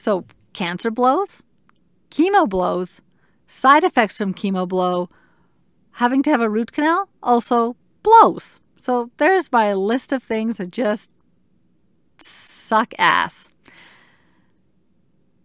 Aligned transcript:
So, 0.00 0.24
cancer 0.54 0.90
blows, 0.90 1.42
chemo 2.10 2.48
blows, 2.48 3.02
side 3.46 3.84
effects 3.84 4.16
from 4.16 4.32
chemo 4.32 4.66
blow, 4.66 5.10
having 5.90 6.22
to 6.22 6.30
have 6.30 6.40
a 6.40 6.48
root 6.48 6.72
canal 6.72 7.10
also 7.22 7.76
blows. 8.02 8.60
So, 8.78 9.10
there's 9.18 9.52
my 9.52 9.74
list 9.74 10.10
of 10.10 10.22
things 10.22 10.56
that 10.56 10.70
just 10.70 11.10
suck 12.18 12.94
ass. 12.98 13.50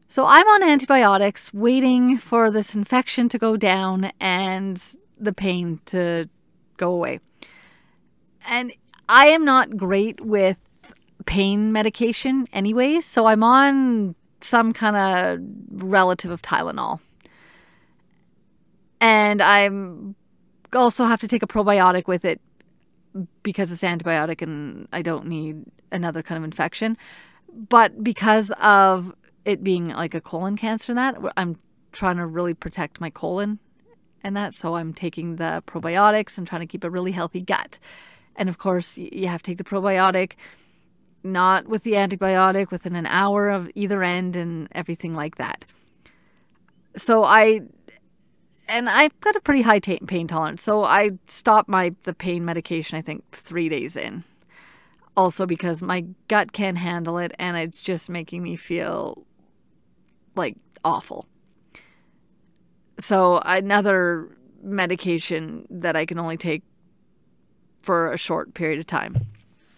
So, 0.07 0.23
I'm 0.25 0.47
on 0.47 0.63
antibiotics 0.63 1.53
waiting 1.53 2.17
for 2.17 2.49
this 2.49 2.73
infection 2.73 3.27
to 3.27 3.37
go 3.37 3.57
down 3.57 4.09
and 4.21 4.81
the 5.19 5.33
pain 5.33 5.81
to 5.87 6.29
go 6.77 6.93
away. 6.93 7.19
And 8.47 8.71
I 9.09 9.27
am 9.27 9.43
not 9.43 9.75
great 9.75 10.25
with 10.25 10.61
pain 11.25 11.73
medication 11.73 12.47
anyway, 12.53 13.01
so 13.01 13.25
I'm 13.25 13.43
on 13.43 14.15
some 14.45 14.73
kind 14.73 14.95
of 14.95 15.83
relative 15.83 16.31
of 16.31 16.41
Tylenol. 16.41 16.99
And 19.01 19.41
I'm 19.41 20.15
also 20.73 21.05
have 21.05 21.21
to 21.21 21.27
take 21.27 21.43
a 21.43 21.47
probiotic 21.47 22.07
with 22.07 22.25
it 22.25 22.41
because 23.43 23.71
it's 23.71 23.81
antibiotic 23.81 24.41
and 24.41 24.87
I 24.91 25.01
don't 25.01 25.27
need 25.27 25.63
another 25.91 26.21
kind 26.21 26.37
of 26.37 26.43
infection. 26.43 26.97
But 27.69 28.03
because 28.03 28.51
of 28.59 29.13
it 29.45 29.63
being 29.63 29.89
like 29.89 30.13
a 30.13 30.21
colon 30.21 30.57
cancer 30.57 30.91
and 30.91 30.97
that, 30.97 31.15
I'm 31.37 31.57
trying 31.91 32.17
to 32.17 32.25
really 32.25 32.53
protect 32.53 32.99
my 32.99 33.09
colon 33.09 33.59
and 34.23 34.35
that. 34.35 34.53
So 34.53 34.75
I'm 34.75 34.93
taking 34.93 35.37
the 35.37 35.63
probiotics 35.67 36.37
and 36.37 36.45
trying 36.45 36.61
to 36.61 36.67
keep 36.67 36.83
a 36.83 36.89
really 36.89 37.11
healthy 37.11 37.41
gut. 37.41 37.79
And 38.35 38.49
of 38.49 38.57
course, 38.57 38.97
you 38.97 39.27
have 39.27 39.41
to 39.43 39.51
take 39.51 39.57
the 39.57 39.63
probiotic, 39.63 40.33
not 41.25 41.67
with 41.67 41.83
the 41.83 41.93
antibiotic, 41.93 42.71
within 42.71 42.95
an 42.95 43.07
hour 43.07 43.49
of 43.49 43.69
either 43.75 44.03
end 44.03 44.35
and 44.35 44.67
everything 44.71 45.13
like 45.13 45.35
that. 45.35 45.65
So 46.95 47.23
I, 47.23 47.61
and 48.67 48.89
I've 48.89 49.19
got 49.19 49.35
a 49.35 49.41
pretty 49.41 49.61
high 49.61 49.79
t- 49.79 49.99
pain 50.07 50.27
tolerance. 50.27 50.61
So 50.61 50.83
I 50.83 51.11
stopped 51.27 51.67
my 51.67 51.93
the 52.03 52.13
pain 52.13 52.45
medication. 52.45 52.97
I 52.97 53.01
think 53.01 53.23
three 53.31 53.67
days 53.67 53.97
in. 53.97 54.23
Also 55.17 55.45
because 55.45 55.81
my 55.81 56.05
gut 56.27 56.51
can't 56.53 56.77
handle 56.77 57.17
it, 57.17 57.33
and 57.39 57.57
it's 57.57 57.81
just 57.81 58.09
making 58.09 58.43
me 58.43 58.55
feel 58.55 59.25
like 60.35 60.55
awful. 60.83 61.25
So 62.99 63.39
another 63.43 64.29
medication 64.61 65.65
that 65.69 65.95
I 65.95 66.05
can 66.05 66.19
only 66.19 66.37
take 66.37 66.63
for 67.81 68.11
a 68.11 68.17
short 68.17 68.53
period 68.53 68.79
of 68.79 68.87
time, 68.87 69.15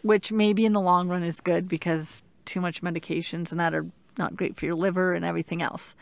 which 0.07 0.31
maybe 0.31 0.65
in 0.65 0.73
the 0.73 0.81
long 0.81 1.09
run 1.09 1.21
is 1.21 1.41
good 1.41 1.67
because 1.67 2.23
too 2.45 2.61
much 2.61 2.81
medications 2.81 3.51
and 3.51 3.59
that 3.59 3.75
are 3.75 3.85
not 4.17 4.35
great 4.35 4.57
for 4.57 4.65
your 4.65 4.75
liver 4.75 5.13
and 5.13 5.25
everything 5.25 5.61
else. 5.61 5.95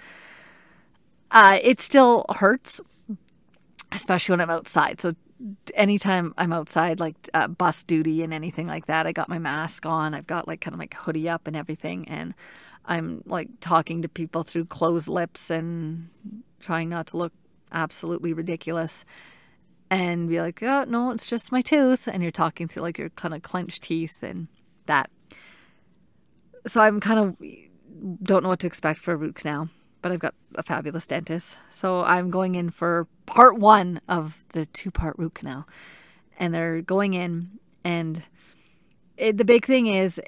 Uh, 1.31 1.59
it 1.62 1.81
still 1.81 2.23
hurts, 2.36 2.80
especially 3.92 4.34
when 4.34 4.42
I'm 4.42 4.50
outside. 4.52 5.02
So 5.02 5.14
anytime 5.73 6.34
I'm 6.38 6.53
outside, 6.53 7.00
like 7.00 7.16
uh, 7.34 7.47
bus 7.47 7.84
duty 7.84 8.22
and 8.22 8.31
anything 8.31 8.67
like 8.67 8.86
that, 8.86 9.08
I 9.08 9.12
got 9.12 9.28
my 9.28 9.39
mask 9.39 9.86
on. 9.86 10.14
I've 10.14 10.28
got 10.28 10.47
like 10.47 10.62
kind 10.62 10.73
of 10.73 10.80
like 10.80 10.94
hoodie 10.94 11.28
up 11.28 11.47
and 11.47 11.56
everything, 11.56 12.08
and 12.08 12.36
I'm 12.86 13.23
like 13.25 13.50
talking 13.59 14.03
to 14.03 14.08
people 14.08 14.44
through 14.44 14.66
closed 14.66 15.08
lips 15.08 15.50
and 15.50 16.09
trying 16.59 16.90
not 16.90 17.08
to 17.08 17.17
look 17.17 17.34
absolutely 17.72 18.34
ridiculous 18.34 19.03
and 19.96 20.28
be 20.28 20.42
like, 20.42 20.62
oh, 20.62 20.84
no, 20.84 21.12
it's 21.12 21.26
just 21.26 21.54
my 21.54 21.62
tooth. 21.62 22.06
And 22.06 22.22
you're 22.22 22.30
talking 22.30 22.68
through 22.68 22.84
like 22.84 22.98
your 22.98 23.10
kind 23.12 23.34
of 23.34 23.44
clenched 23.44 23.84
teeth 23.84 24.22
and 24.22 24.50
that. 24.88 25.10
So 26.68 26.82
I'm 26.82 27.00
kind 27.00 27.20
of 27.20 27.38
don't 28.22 28.44
know 28.44 28.50
what 28.50 28.60
to 28.60 28.68
expect 28.68 29.00
for 29.00 29.14
a 29.14 29.16
root 29.16 29.36
canal, 29.36 29.70
but 30.02 30.12
I've 30.12 30.20
got 30.20 30.36
a 30.56 30.64
fabulous 30.64 31.06
dentist. 31.06 31.58
So 31.72 32.04
I'm 32.04 32.30
going 32.30 32.56
in 32.56 32.72
for 32.72 33.08
part 33.26 33.58
one 33.58 34.02
of 34.10 34.44
the 34.50 34.66
two 34.66 34.92
part 34.92 35.18
root 35.18 35.36
canal. 35.36 35.66
And 36.38 36.53
they're 36.53 36.81
going 36.81 37.14
in, 37.14 37.52
and 37.86 38.22
it, 39.16 39.38
the 39.38 39.46
big 39.46 39.66
thing 39.66 39.88
is 39.88 40.19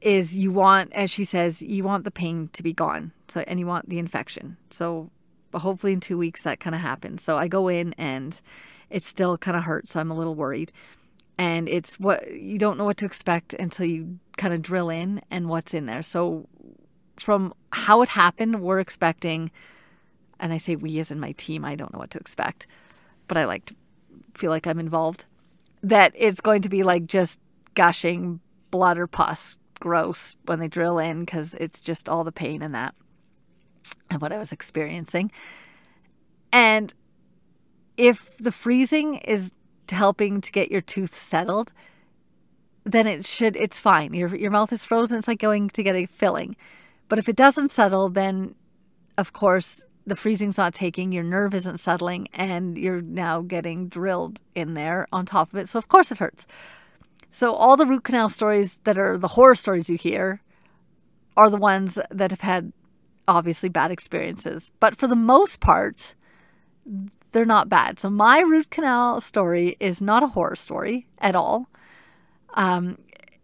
is 0.00 0.36
you 0.38 0.52
want, 0.52 0.90
as 0.94 1.10
she 1.10 1.24
says, 1.24 1.60
you 1.60 1.84
want 1.84 2.04
the 2.04 2.10
pain 2.10 2.48
to 2.54 2.62
be 2.62 2.72
gone. 2.72 3.12
So, 3.28 3.44
and 3.46 3.58
you 3.60 3.66
want 3.66 3.90
the 3.90 3.98
infection. 3.98 4.56
So, 4.70 5.10
hopefully 5.60 5.92
in 5.92 6.00
two 6.00 6.18
weeks 6.18 6.42
that 6.42 6.60
kind 6.60 6.74
of 6.74 6.80
happens. 6.80 7.22
So 7.22 7.36
I 7.36 7.48
go 7.48 7.68
in 7.68 7.94
and 7.94 8.40
it 8.90 9.04
still 9.04 9.36
kind 9.38 9.56
of 9.56 9.64
hurts. 9.64 9.92
So 9.92 10.00
I'm 10.00 10.10
a 10.10 10.14
little 10.14 10.34
worried. 10.34 10.72
And 11.36 11.68
it's 11.68 11.98
what 11.98 12.30
you 12.32 12.58
don't 12.58 12.78
know 12.78 12.84
what 12.84 12.96
to 12.98 13.06
expect 13.06 13.54
until 13.54 13.86
you 13.86 14.18
kind 14.36 14.54
of 14.54 14.62
drill 14.62 14.88
in 14.88 15.20
and 15.30 15.48
what's 15.48 15.74
in 15.74 15.86
there. 15.86 16.02
So, 16.02 16.46
from 17.18 17.54
how 17.70 18.02
it 18.02 18.08
happened, 18.08 18.60
we're 18.60 18.78
expecting, 18.78 19.50
and 20.38 20.52
I 20.52 20.58
say 20.58 20.76
we 20.76 20.98
as 21.00 21.10
in 21.10 21.18
my 21.18 21.32
team, 21.32 21.64
I 21.64 21.74
don't 21.74 21.92
know 21.92 21.98
what 21.98 22.10
to 22.12 22.18
expect, 22.18 22.68
but 23.26 23.36
I 23.36 23.46
like 23.46 23.66
to 23.66 23.74
feel 24.34 24.50
like 24.50 24.66
I'm 24.66 24.78
involved, 24.78 25.24
that 25.82 26.12
it's 26.16 26.40
going 26.40 26.62
to 26.62 26.68
be 26.68 26.82
like 26.84 27.06
just 27.06 27.40
gushing 27.74 28.40
blood 28.70 28.98
or 28.98 29.08
pus 29.08 29.56
gross 29.80 30.36
when 30.46 30.60
they 30.60 30.68
drill 30.68 30.98
in 30.98 31.24
because 31.24 31.54
it's 31.54 31.80
just 31.80 32.08
all 32.08 32.24
the 32.24 32.32
pain 32.32 32.62
and 32.62 32.74
that 32.74 32.94
and 34.10 34.20
what 34.20 34.32
I 34.32 34.38
was 34.38 34.52
experiencing. 34.52 35.30
And 36.52 36.92
if 37.96 38.36
the 38.38 38.52
freezing 38.52 39.16
is 39.16 39.52
helping 39.88 40.40
to 40.40 40.52
get 40.52 40.70
your 40.70 40.80
tooth 40.80 41.14
settled, 41.14 41.72
then 42.84 43.06
it 43.06 43.24
should 43.26 43.56
it's 43.56 43.80
fine. 43.80 44.14
Your 44.14 44.34
your 44.34 44.50
mouth 44.50 44.72
is 44.72 44.84
frozen, 44.84 45.18
it's 45.18 45.28
like 45.28 45.38
going 45.38 45.70
to 45.70 45.82
get 45.82 45.96
a 45.96 46.06
filling. 46.06 46.56
But 47.08 47.18
if 47.18 47.28
it 47.28 47.36
doesn't 47.36 47.70
settle, 47.70 48.08
then 48.08 48.54
of 49.18 49.32
course 49.32 49.82
the 50.06 50.16
freezing's 50.16 50.58
not 50.58 50.74
taking, 50.74 51.12
your 51.12 51.24
nerve 51.24 51.54
isn't 51.54 51.78
settling, 51.78 52.28
and 52.34 52.76
you're 52.76 53.00
now 53.00 53.40
getting 53.40 53.88
drilled 53.88 54.38
in 54.54 54.74
there 54.74 55.06
on 55.12 55.24
top 55.24 55.52
of 55.52 55.58
it. 55.58 55.68
So 55.68 55.78
of 55.78 55.88
course 55.88 56.10
it 56.12 56.18
hurts. 56.18 56.46
So, 57.30 57.52
all 57.52 57.76
the 57.76 57.84
root 57.84 58.04
canal 58.04 58.28
stories 58.28 58.78
that 58.84 58.96
are 58.96 59.18
the 59.18 59.26
horror 59.26 59.56
stories 59.56 59.90
you 59.90 59.96
hear 59.96 60.40
are 61.36 61.50
the 61.50 61.56
ones 61.56 61.98
that 62.10 62.30
have 62.30 62.42
had 62.42 62.72
obviously 63.28 63.68
bad 63.68 63.90
experiences. 63.90 64.70
But 64.80 64.96
for 64.96 65.06
the 65.06 65.16
most 65.16 65.60
part, 65.60 66.14
they're 67.32 67.44
not 67.44 67.68
bad. 67.68 67.98
So, 67.98 68.10
my 68.10 68.40
root 68.40 68.70
canal 68.70 69.20
story 69.20 69.76
is 69.80 70.00
not 70.00 70.22
a 70.22 70.28
horror 70.28 70.56
story 70.56 71.06
at 71.18 71.34
all. 71.34 71.68
Um, 72.54 72.98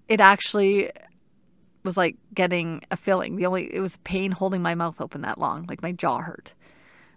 it 0.09 0.21
actually 0.21 0.91
was 1.85 1.97
like 1.97 2.17
getting 2.35 2.83
a 2.91 2.97
filling. 2.97 3.37
The 3.37 3.47
only 3.47 3.75
it 3.75 3.81
was 3.81 3.97
pain 3.99 4.31
holding 4.31 4.63
my 4.63 4.75
mouth 4.75 5.01
open 5.01 5.23
that 5.23 5.39
long, 5.39 5.67
like 5.69 5.83
my 5.83 5.93
jaw 5.93 6.21
hurt. 6.21 6.55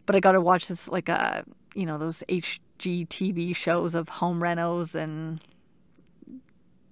But 0.05 0.15
I 0.15 0.19
got 0.19 0.33
to 0.33 0.41
watch 0.41 0.67
this 0.67 0.87
like 0.87 1.09
a 1.09 1.39
uh, 1.39 1.41
you 1.75 1.85
know 1.85 1.97
those 1.97 2.23
HGTV 2.29 3.55
shows 3.55 3.95
of 3.95 4.09
home 4.09 4.39
renos 4.39 4.95
and 4.95 5.41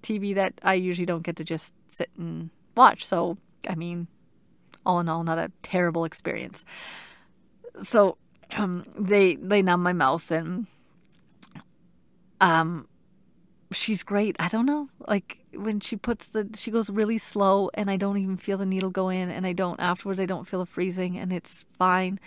TV 0.02 0.34
that 0.34 0.54
I 0.62 0.74
usually 0.74 1.06
don't 1.06 1.22
get 1.22 1.36
to 1.36 1.44
just 1.44 1.74
sit 1.88 2.10
and 2.18 2.50
watch. 2.76 3.04
So, 3.06 3.38
I 3.68 3.74
mean, 3.74 4.08
all 4.84 5.00
in 5.00 5.08
all, 5.08 5.24
not 5.24 5.38
a 5.38 5.50
terrible 5.62 6.04
experience. 6.04 6.64
So, 7.82 8.18
um, 8.52 8.84
they 8.98 9.36
they 9.36 9.62
numb 9.62 9.82
my 9.82 9.92
mouth 9.92 10.30
and 10.30 10.66
um, 12.40 12.86
she's 13.72 14.02
great. 14.02 14.36
I 14.38 14.48
don't 14.48 14.66
know, 14.66 14.88
like 15.08 15.38
when 15.54 15.80
she 15.80 15.96
puts 15.96 16.28
the 16.28 16.48
she 16.54 16.70
goes 16.70 16.90
really 16.90 17.18
slow 17.18 17.70
and 17.74 17.90
I 17.90 17.96
don't 17.96 18.18
even 18.18 18.36
feel 18.36 18.58
the 18.58 18.66
needle 18.66 18.90
go 18.90 19.08
in 19.08 19.30
and 19.30 19.46
I 19.46 19.52
don't 19.52 19.80
afterwards 19.80 20.20
I 20.20 20.26
don't 20.26 20.46
feel 20.46 20.60
the 20.60 20.66
freezing 20.66 21.18
and 21.18 21.32
it's 21.32 21.64
fine. 21.78 22.20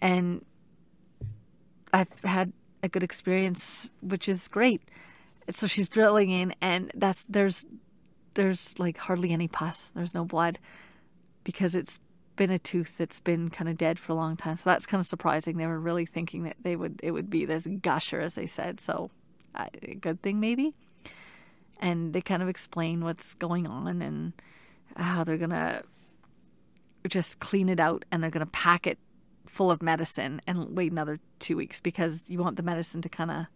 And 0.00 0.44
I've 1.92 2.12
had 2.24 2.52
a 2.82 2.88
good 2.88 3.02
experience, 3.02 3.88
which 4.00 4.28
is 4.28 4.48
great 4.48 4.82
so 5.50 5.66
she's 5.66 5.88
drilling 5.88 6.30
in 6.30 6.54
and 6.60 6.90
that's 6.94 7.24
there's 7.28 7.64
there's 8.34 8.78
like 8.78 8.98
hardly 8.98 9.32
any 9.32 9.48
pus 9.48 9.92
there's 9.94 10.14
no 10.14 10.24
blood 10.24 10.58
because 11.46 11.76
it's 11.76 12.00
been 12.34 12.50
a 12.50 12.58
tooth 12.58 12.98
that's 12.98 13.20
been 13.20 13.50
kind 13.50 13.68
of 13.70 13.78
dead 13.78 14.00
for 14.00 14.10
a 14.10 14.16
long 14.16 14.36
time. 14.36 14.56
So 14.56 14.68
that's 14.68 14.84
kind 14.84 15.00
of 15.00 15.06
surprising. 15.06 15.56
They 15.56 15.66
were 15.68 15.78
really 15.78 16.04
thinking 16.04 16.42
that 16.42 16.56
they 16.60 16.74
would 16.74 16.98
it 17.04 17.12
would 17.12 17.30
be 17.30 17.44
this 17.46 17.68
gusher 17.82 18.20
as 18.20 18.34
they 18.34 18.46
said. 18.46 18.80
So 18.80 19.10
a 19.54 19.94
good 19.94 20.20
thing 20.22 20.40
maybe. 20.40 20.74
And 21.78 22.12
they 22.12 22.20
kind 22.20 22.42
of 22.42 22.48
explain 22.48 23.04
what's 23.04 23.34
going 23.34 23.66
on 23.68 24.02
and 24.02 24.32
how 24.96 25.22
they're 25.22 25.38
gonna 25.38 25.82
just 27.06 27.38
clean 27.38 27.68
it 27.68 27.78
out 27.78 28.04
and 28.10 28.22
they're 28.22 28.30
gonna 28.30 28.46
pack 28.46 28.88
it 28.88 28.98
full 29.46 29.70
of 29.70 29.80
medicine 29.80 30.40
and 30.48 30.76
wait 30.76 30.90
another 30.90 31.20
two 31.38 31.56
weeks 31.56 31.80
because 31.80 32.22
you 32.26 32.40
want 32.40 32.56
the 32.56 32.62
medicine 32.64 33.00
to 33.02 33.08
kind 33.08 33.30
of 33.30 33.46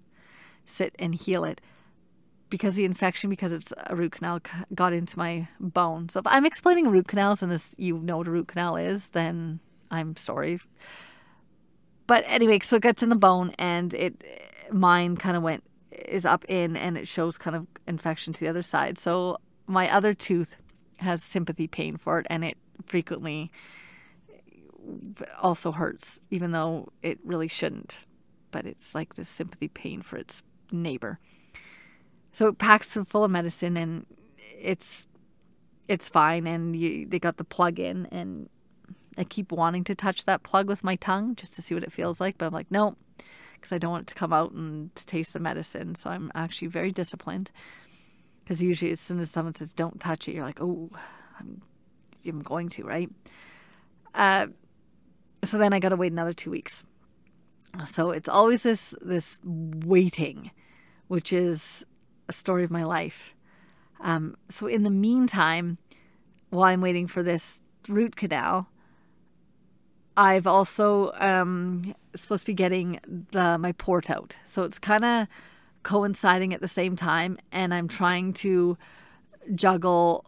sit 0.65 0.95
and 1.01 1.17
heal 1.17 1.43
it 1.43 1.61
because 2.51 2.75
the 2.75 2.85
infection, 2.85 3.31
because 3.31 3.53
it's 3.53 3.73
a 3.87 3.97
root 3.97 4.13
canal, 4.13 4.41
got 4.75 4.93
into 4.93 5.17
my 5.17 5.49
bone. 5.59 6.09
So 6.09 6.19
if 6.21 6.27
I'm 6.27 6.45
explaining 6.45 6.89
root 6.89 7.09
canals 7.09 7.43
and 7.43 7.51
this, 7.51 7.75
you 7.79 7.99
know 7.99 8.19
what 8.19 8.29
a 8.29 8.31
root 8.31 8.49
canal 8.49 8.77
is, 8.77 9.07
then 9.11 9.61
I'm 9.91 10.17
sorry. 10.17 10.61
But 12.07 12.25
anyway, 12.27 12.59
so 12.61 12.77
it 12.77 12.83
gets 12.83 13.03
in 13.03 13.09
the 13.09 13.17
bone, 13.17 13.55
and 13.59 13.95
it 13.95 14.23
mine 14.73 15.17
kind 15.17 15.37
of 15.37 15.43
went 15.43 15.63
is 15.93 16.27
up 16.27 16.45
in, 16.47 16.77
and 16.77 16.99
it 16.99 17.07
shows 17.07 17.39
kind 17.39 17.55
of 17.55 17.67
infection 17.87 18.33
to 18.33 18.41
the 18.41 18.49
other 18.49 18.63
side. 18.63 18.99
So 18.99 19.39
my 19.67 19.93
other 19.93 20.13
tooth 20.13 20.57
has 20.97 21.23
sympathy 21.23 21.69
pain 21.69 21.97
for 21.97 22.19
it, 22.19 22.27
and 22.29 22.45
it 22.45 22.59
frequently 22.87 23.53
also 25.41 25.71
hurts, 25.73 26.21
even 26.31 26.51
though 26.51 26.89
it 27.03 27.19
really 27.25 27.49
shouldn't. 27.49 28.07
But 28.51 28.67
it's 28.67 28.95
like 28.95 29.15
this 29.15 29.29
sympathy 29.29 29.69
pain 29.69 30.03
for 30.03 30.17
its 30.17 30.43
neighbor. 30.73 31.21
So 32.33 32.49
it 32.49 32.59
packs 32.59 32.95
full 32.95 33.25
of 33.25 33.31
medicine, 33.31 33.77
and 33.77 34.07
it's 34.59 35.07
it's 35.89 36.09
fine. 36.09 36.47
And 36.47 36.77
you, 36.77 37.07
they 37.07 37.19
got 37.19 37.37
the 37.37 37.45
plug 37.45 37.79
in, 37.79 38.07
and 38.07 38.49
I 39.19 39.25
keep 39.25 39.53
wanting 39.53 39.85
to 39.85 39.95
touch 39.95 40.25
that 40.25 40.43
plug 40.43 40.69
with 40.69 40.85
my 40.85 40.97
tongue 40.97 41.35
just 41.37 41.55
to 41.55 41.63
see 41.63 41.75
what 41.75 41.83
it 41.83 41.93
feels 41.93 42.21
like, 42.21 42.39
but 42.39 42.47
I'm 42.47 42.53
like, 42.53 42.71
no, 42.71 42.97
because 43.55 43.73
I 43.73 43.79
don't 43.79 43.91
want 43.91 44.03
it 44.03 44.09
to 44.09 44.15
come 44.15 44.33
out 44.33 44.53
and 44.53 44.95
taste 44.95 45.33
the 45.33 45.41
medicine. 45.41 45.95
So 45.95 46.11
I'm 46.11 46.31
actually 46.35 46.69
very 46.69 46.93
disciplined. 46.93 47.51
Because 48.43 48.63
usually, 48.63 48.91
as 48.91 49.01
soon 49.01 49.21
as 49.21 49.31
someone 49.31 49.55
says 49.55 49.75
don't 49.75 50.01
touch 50.01 50.27
it, 50.27 50.35
you're 50.35 50.45
like, 50.45 50.61
oh, 50.61 50.91
I'm, 51.39 51.63
I'm 52.27 52.41
going 52.41 52.69
to, 52.71 52.85
right? 52.85 53.11
Uh, 54.15 54.49
so 55.45 55.59
then 55.59 55.73
I 55.73 55.79
got 55.79 55.91
to 55.91 55.97
wait 55.97 56.13
another 56.13 56.33
two 56.33 56.51
weeks. 56.51 56.85
So 57.87 58.11
it's 58.11 58.29
always 58.29 58.65
this 58.65 58.95
this 59.01 59.39
waiting, 59.45 60.51
which 61.07 61.33
is 61.33 61.85
a 62.31 62.33
story 62.33 62.65
of 62.65 62.71
my 62.71 62.85
life. 62.85 63.35
Um, 64.01 64.37
so 64.49 64.67
in 64.67 64.83
the 64.83 64.97
meantime, 65.09 65.77
while 66.51 66.65
I'm 66.65 66.81
waiting 66.81 67.09
for 67.09 67.23
this 67.23 67.61
root 67.89 68.17
canal, 68.17 68.67
I've 70.17 70.47
also 70.47 71.13
um, 71.19 71.95
supposed 72.15 72.43
to 72.47 72.53
be 72.53 72.55
getting 72.55 73.01
the 73.33 73.59
my 73.59 73.73
port 73.73 74.11
out. 74.11 74.37
So 74.45 74.63
it's 74.63 74.79
kind 74.79 75.05
of 75.05 75.27
coinciding 75.83 76.55
at 76.55 76.61
the 76.61 76.69
same 76.69 76.95
time, 76.97 77.39
and 77.53 77.75
I'm 77.75 77.89
trying 77.89 78.33
to 78.45 78.77
juggle 79.55 80.25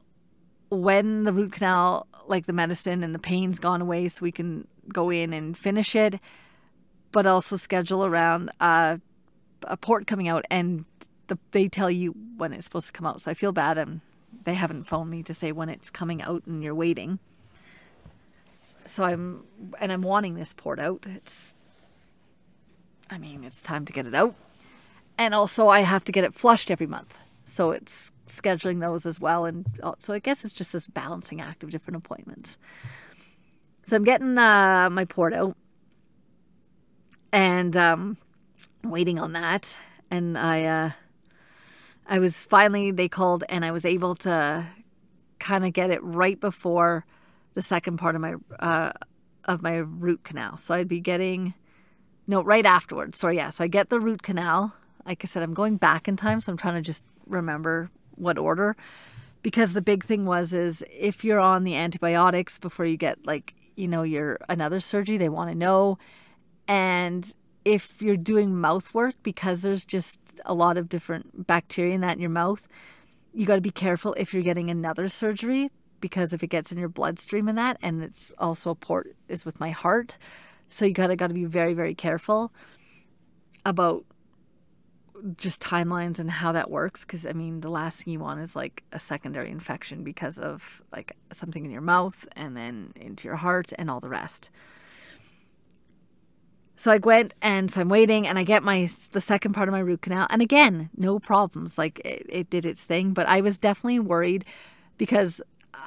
when 0.70 1.24
the 1.24 1.32
root 1.32 1.52
canal, 1.52 2.06
like 2.26 2.46
the 2.46 2.52
medicine 2.52 3.04
and 3.04 3.14
the 3.14 3.18
pain's 3.32 3.58
gone 3.58 3.82
away, 3.82 4.08
so 4.08 4.22
we 4.22 4.32
can 4.32 4.66
go 4.92 5.10
in 5.10 5.32
and 5.32 5.56
finish 5.56 5.94
it, 5.94 6.14
but 7.10 7.26
also 7.26 7.56
schedule 7.56 8.04
around 8.04 8.50
uh, 8.60 8.96
a 9.64 9.76
port 9.76 10.06
coming 10.06 10.28
out, 10.28 10.44
and 10.50 10.84
the, 11.28 11.38
they 11.52 11.68
tell 11.68 11.90
you 11.90 12.14
when 12.36 12.52
it's 12.52 12.64
supposed 12.64 12.86
to 12.86 12.92
come 12.92 13.06
out. 13.06 13.22
So 13.22 13.30
I 13.30 13.34
feel 13.34 13.52
bad, 13.52 13.78
and 13.78 14.00
they 14.44 14.54
haven't 14.54 14.84
phoned 14.84 15.10
me 15.10 15.22
to 15.24 15.34
say 15.34 15.52
when 15.52 15.68
it's 15.68 15.90
coming 15.90 16.22
out, 16.22 16.46
and 16.46 16.62
you're 16.62 16.74
waiting 16.74 17.18
so 18.86 19.04
I'm 19.04 19.44
and 19.80 19.92
I'm 19.92 20.02
wanting 20.02 20.34
this 20.34 20.52
port 20.52 20.78
out. 20.78 21.06
It's 21.08 21.54
I 23.10 23.18
mean, 23.18 23.44
it's 23.44 23.60
time 23.60 23.84
to 23.86 23.92
get 23.92 24.06
it 24.06 24.14
out. 24.14 24.34
And 25.18 25.34
also 25.34 25.68
I 25.68 25.80
have 25.80 26.04
to 26.04 26.12
get 26.12 26.24
it 26.24 26.34
flushed 26.34 26.70
every 26.70 26.86
month. 26.86 27.18
So 27.44 27.70
it's 27.70 28.12
scheduling 28.26 28.80
those 28.80 29.04
as 29.04 29.20
well 29.20 29.44
and 29.44 29.66
so 29.98 30.14
I 30.14 30.18
guess 30.18 30.44
it's 30.44 30.54
just 30.54 30.72
this 30.72 30.86
balancing 30.86 31.40
act 31.40 31.62
of 31.62 31.70
different 31.70 31.96
appointments. 31.96 32.56
So 33.82 33.96
I'm 33.96 34.04
getting 34.04 34.38
uh, 34.38 34.88
my 34.90 35.04
port 35.04 35.34
out 35.34 35.56
and 37.32 37.76
um, 37.76 38.16
waiting 38.84 39.18
on 39.18 39.32
that 39.32 39.76
and 40.10 40.38
I 40.38 40.64
uh, 40.64 40.90
I 42.12 42.18
was 42.18 42.44
finally 42.44 42.90
they 42.90 43.08
called 43.08 43.42
and 43.48 43.64
I 43.64 43.70
was 43.70 43.86
able 43.86 44.14
to 44.16 44.66
kind 45.38 45.64
of 45.64 45.72
get 45.72 45.90
it 45.90 46.04
right 46.04 46.38
before 46.38 47.06
the 47.54 47.62
second 47.62 47.96
part 47.96 48.14
of 48.14 48.20
my 48.20 48.34
uh, 48.60 48.92
of 49.46 49.62
my 49.62 49.76
root 49.76 50.22
canal. 50.22 50.58
So 50.58 50.74
I'd 50.74 50.88
be 50.88 51.00
getting 51.00 51.54
no 52.26 52.42
right 52.42 52.66
afterwards. 52.66 53.16
So 53.16 53.28
yeah, 53.28 53.48
so 53.48 53.64
I 53.64 53.66
get 53.66 53.88
the 53.88 53.98
root 53.98 54.22
canal. 54.22 54.74
Like 55.06 55.24
I 55.24 55.26
said, 55.26 55.42
I'm 55.42 55.54
going 55.54 55.78
back 55.78 56.06
in 56.06 56.16
time, 56.16 56.42
so 56.42 56.52
I'm 56.52 56.58
trying 56.58 56.74
to 56.74 56.82
just 56.82 57.06
remember 57.26 57.90
what 58.16 58.36
order. 58.36 58.76
Because 59.42 59.72
the 59.72 59.80
big 59.80 60.04
thing 60.04 60.26
was 60.26 60.52
is 60.52 60.84
if 60.92 61.24
you're 61.24 61.40
on 61.40 61.64
the 61.64 61.76
antibiotics 61.76 62.58
before 62.58 62.84
you 62.84 62.98
get 62.98 63.24
like 63.24 63.54
you 63.74 63.88
know 63.88 64.02
your 64.02 64.38
another 64.50 64.80
surgery, 64.80 65.16
they 65.16 65.30
want 65.30 65.50
to 65.50 65.56
know, 65.56 65.96
and 66.68 67.32
if 67.64 68.00
you're 68.02 68.16
doing 68.16 68.60
mouth 68.60 68.92
work 68.94 69.14
because 69.22 69.62
there's 69.62 69.84
just 69.84 70.18
a 70.44 70.54
lot 70.54 70.76
of 70.76 70.88
different 70.88 71.46
bacteria 71.46 71.94
in 71.94 72.00
that 72.00 72.14
in 72.14 72.20
your 72.20 72.30
mouth, 72.30 72.66
you 73.32 73.46
got 73.46 73.56
to 73.56 73.60
be 73.60 73.70
careful 73.70 74.14
if 74.14 74.34
you're 74.34 74.42
getting 74.42 74.70
another 74.70 75.08
surgery 75.08 75.70
because 76.00 76.32
if 76.32 76.42
it 76.42 76.48
gets 76.48 76.72
in 76.72 76.78
your 76.78 76.88
bloodstream 76.88 77.48
and 77.48 77.56
that, 77.56 77.78
and 77.80 78.02
it's 78.02 78.32
also 78.38 78.70
a 78.70 78.74
port 78.74 79.14
is 79.28 79.44
with 79.44 79.60
my 79.60 79.70
heart, 79.70 80.18
so 80.68 80.84
you 80.84 80.92
gotta 80.92 81.16
gotta 81.16 81.34
be 81.34 81.44
very 81.44 81.74
very 81.74 81.94
careful 81.94 82.50
about 83.64 84.04
just 85.36 85.62
timelines 85.62 86.18
and 86.18 86.30
how 86.30 86.50
that 86.50 86.70
works 86.70 87.02
because 87.02 87.26
i 87.26 87.32
mean 87.32 87.60
the 87.60 87.68
last 87.68 88.02
thing 88.02 88.12
you 88.12 88.18
want 88.18 88.40
is 88.40 88.56
like 88.56 88.82
a 88.92 88.98
secondary 88.98 89.50
infection 89.50 90.02
because 90.02 90.36
of 90.36 90.82
like 90.90 91.14
something 91.32 91.64
in 91.64 91.70
your 91.70 91.82
mouth 91.82 92.26
and 92.34 92.56
then 92.56 92.92
into 92.96 93.28
your 93.28 93.36
heart 93.36 93.72
and 93.78 93.88
all 93.88 94.00
the 94.00 94.08
rest 94.08 94.50
so 96.76 96.90
i 96.90 96.98
went 96.98 97.34
and 97.42 97.70
so 97.70 97.80
i'm 97.80 97.88
waiting 97.88 98.26
and 98.26 98.38
i 98.38 98.42
get 98.42 98.62
my 98.62 98.88
the 99.12 99.20
second 99.20 99.52
part 99.52 99.68
of 99.68 99.72
my 99.72 99.80
root 99.80 100.02
canal 100.02 100.26
and 100.30 100.42
again 100.42 100.90
no 100.96 101.18
problems 101.18 101.78
like 101.78 102.00
it, 102.04 102.26
it 102.28 102.50
did 102.50 102.64
its 102.66 102.82
thing 102.82 103.12
but 103.12 103.26
i 103.26 103.40
was 103.40 103.58
definitely 103.58 103.98
worried 103.98 104.44
because 104.98 105.40
uh, 105.74 105.78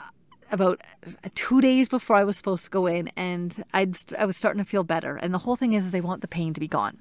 about 0.51 0.81
uh, 1.05 1.29
two 1.35 1.61
days 1.61 1.87
before 1.87 2.15
I 2.15 2.23
was 2.23 2.35
supposed 2.35 2.65
to 2.65 2.69
go 2.69 2.85
in, 2.85 3.09
and 3.15 3.63
I'd, 3.73 3.95
I 4.17 4.25
was 4.25 4.35
starting 4.35 4.63
to 4.63 4.69
feel 4.69 4.83
better. 4.83 5.15
And 5.15 5.33
the 5.33 5.37
whole 5.37 5.55
thing 5.55 5.71
is, 5.71 5.85
is 5.85 5.91
they 5.91 6.01
want 6.01 6.21
the 6.21 6.27
pain 6.27 6.53
to 6.53 6.59
be 6.59 6.67
gone. 6.67 6.97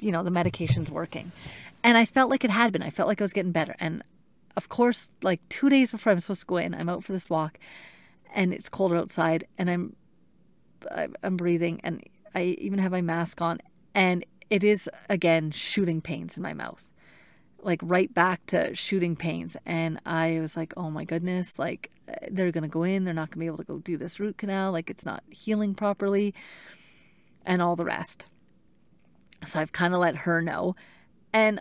You 0.00 0.12
know, 0.12 0.22
the 0.22 0.30
medication's 0.30 0.90
working. 0.90 1.32
And 1.82 1.96
I 1.96 2.04
felt 2.04 2.28
like 2.28 2.44
it 2.44 2.50
had 2.50 2.72
been. 2.72 2.82
I 2.82 2.90
felt 2.90 3.08
like 3.08 3.20
I 3.20 3.24
was 3.24 3.32
getting 3.32 3.52
better. 3.52 3.76
And 3.78 4.02
of 4.56 4.68
course, 4.68 5.10
like 5.22 5.40
two 5.48 5.68
days 5.68 5.90
before 5.90 6.12
I'm 6.12 6.20
supposed 6.20 6.40
to 6.40 6.46
go 6.46 6.56
in, 6.56 6.74
I'm 6.74 6.88
out 6.88 7.04
for 7.04 7.12
this 7.12 7.30
walk, 7.30 7.58
and 8.34 8.52
it's 8.52 8.68
colder 8.68 8.96
outside, 8.96 9.46
and 9.58 9.70
I'm 9.70 9.96
I'm 11.22 11.36
breathing, 11.38 11.80
and 11.82 12.02
I 12.34 12.56
even 12.58 12.78
have 12.78 12.92
my 12.92 13.02
mask 13.02 13.40
on, 13.40 13.58
and 13.94 14.24
it 14.50 14.62
is 14.64 14.88
again 15.08 15.50
shooting 15.50 16.00
pains 16.00 16.36
in 16.36 16.42
my 16.42 16.54
mouth. 16.54 16.88
Like 17.62 17.80
right 17.82 18.12
back 18.12 18.44
to 18.46 18.74
shooting 18.74 19.16
pains. 19.16 19.56
And 19.64 20.00
i 20.04 20.38
was 20.40 20.56
like 20.56 20.74
oh 20.76 20.90
my 20.90 21.04
goodness 21.04 21.58
like 21.58 21.90
they're 22.30 22.52
to 22.52 22.68
go 22.68 22.82
in 22.82 23.04
they're 23.04 23.14
not 23.14 23.32
to 23.32 23.38
be 23.38 23.46
able 23.46 23.56
to 23.56 23.64
go 23.64 23.78
do 23.78 23.96
this 23.96 24.20
root 24.20 24.36
canal 24.36 24.70
like 24.72 24.90
it's 24.90 25.06
not 25.06 25.22
healing 25.30 25.74
properly 25.74 26.34
and 27.46 27.62
all 27.62 27.76
the 27.76 27.84
rest. 27.84 28.26
So 29.46 29.58
i've 29.60 29.72
kind 29.72 29.94
of 29.94 30.00
let 30.00 30.16
her 30.16 30.42
know. 30.42 30.76
And 31.32 31.60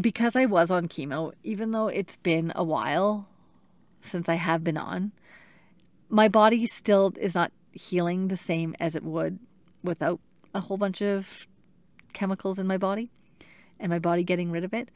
because 0.00 0.34
i 0.36 0.44
was 0.44 0.70
on 0.70 0.88
chemo 0.88 1.32
even 1.42 1.70
though 1.70 1.88
it's 1.88 2.16
been 2.16 2.52
a 2.54 2.64
while 2.64 3.28
since 4.00 4.28
i 4.28 4.34
have 4.34 4.64
been 4.64 4.76
on 4.76 5.12
my 6.08 6.28
body 6.28 6.66
still 6.66 7.12
is 7.20 7.34
not 7.34 7.52
healing 7.72 8.28
the 8.28 8.36
same 8.36 8.74
as 8.80 8.96
it 8.96 9.04
would 9.04 9.38
without 9.84 10.18
a 10.54 10.60
whole 10.60 10.76
bunch 10.76 11.00
of 11.00 11.46
chemicals 12.12 12.58
in 12.58 12.66
my 12.66 12.78
body 12.78 13.10
and 13.78 13.90
my 13.90 13.98
body 13.98 14.24
getting 14.24 14.50
rid 14.50 14.64
of 14.64 14.74
it 14.74 14.90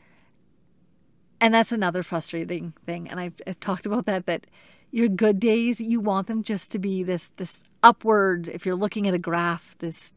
and 1.40 1.54
that's 1.54 1.73
another 1.73 2.02
frustrating 2.02 2.75
thing. 2.85 3.09
And 3.09 3.21
I've, 3.21 3.35
I've 3.47 3.61
talked 3.61 3.87
about 3.87 4.07
that, 4.07 4.26
that 4.26 4.47
your 4.90 5.09
good 5.09 5.38
days, 5.38 5.80
you 5.80 6.00
want 6.00 6.26
them 6.26 6.42
just 6.42 6.71
to 6.73 6.78
be 6.78 7.02
this, 7.02 7.30
this 7.37 7.61
upward, 7.83 8.49
if 8.49 8.66
you're 8.66 8.75
looking 8.75 9.07
at 9.07 9.14
a 9.14 9.18
graph, 9.18 9.76
this 9.78 10.12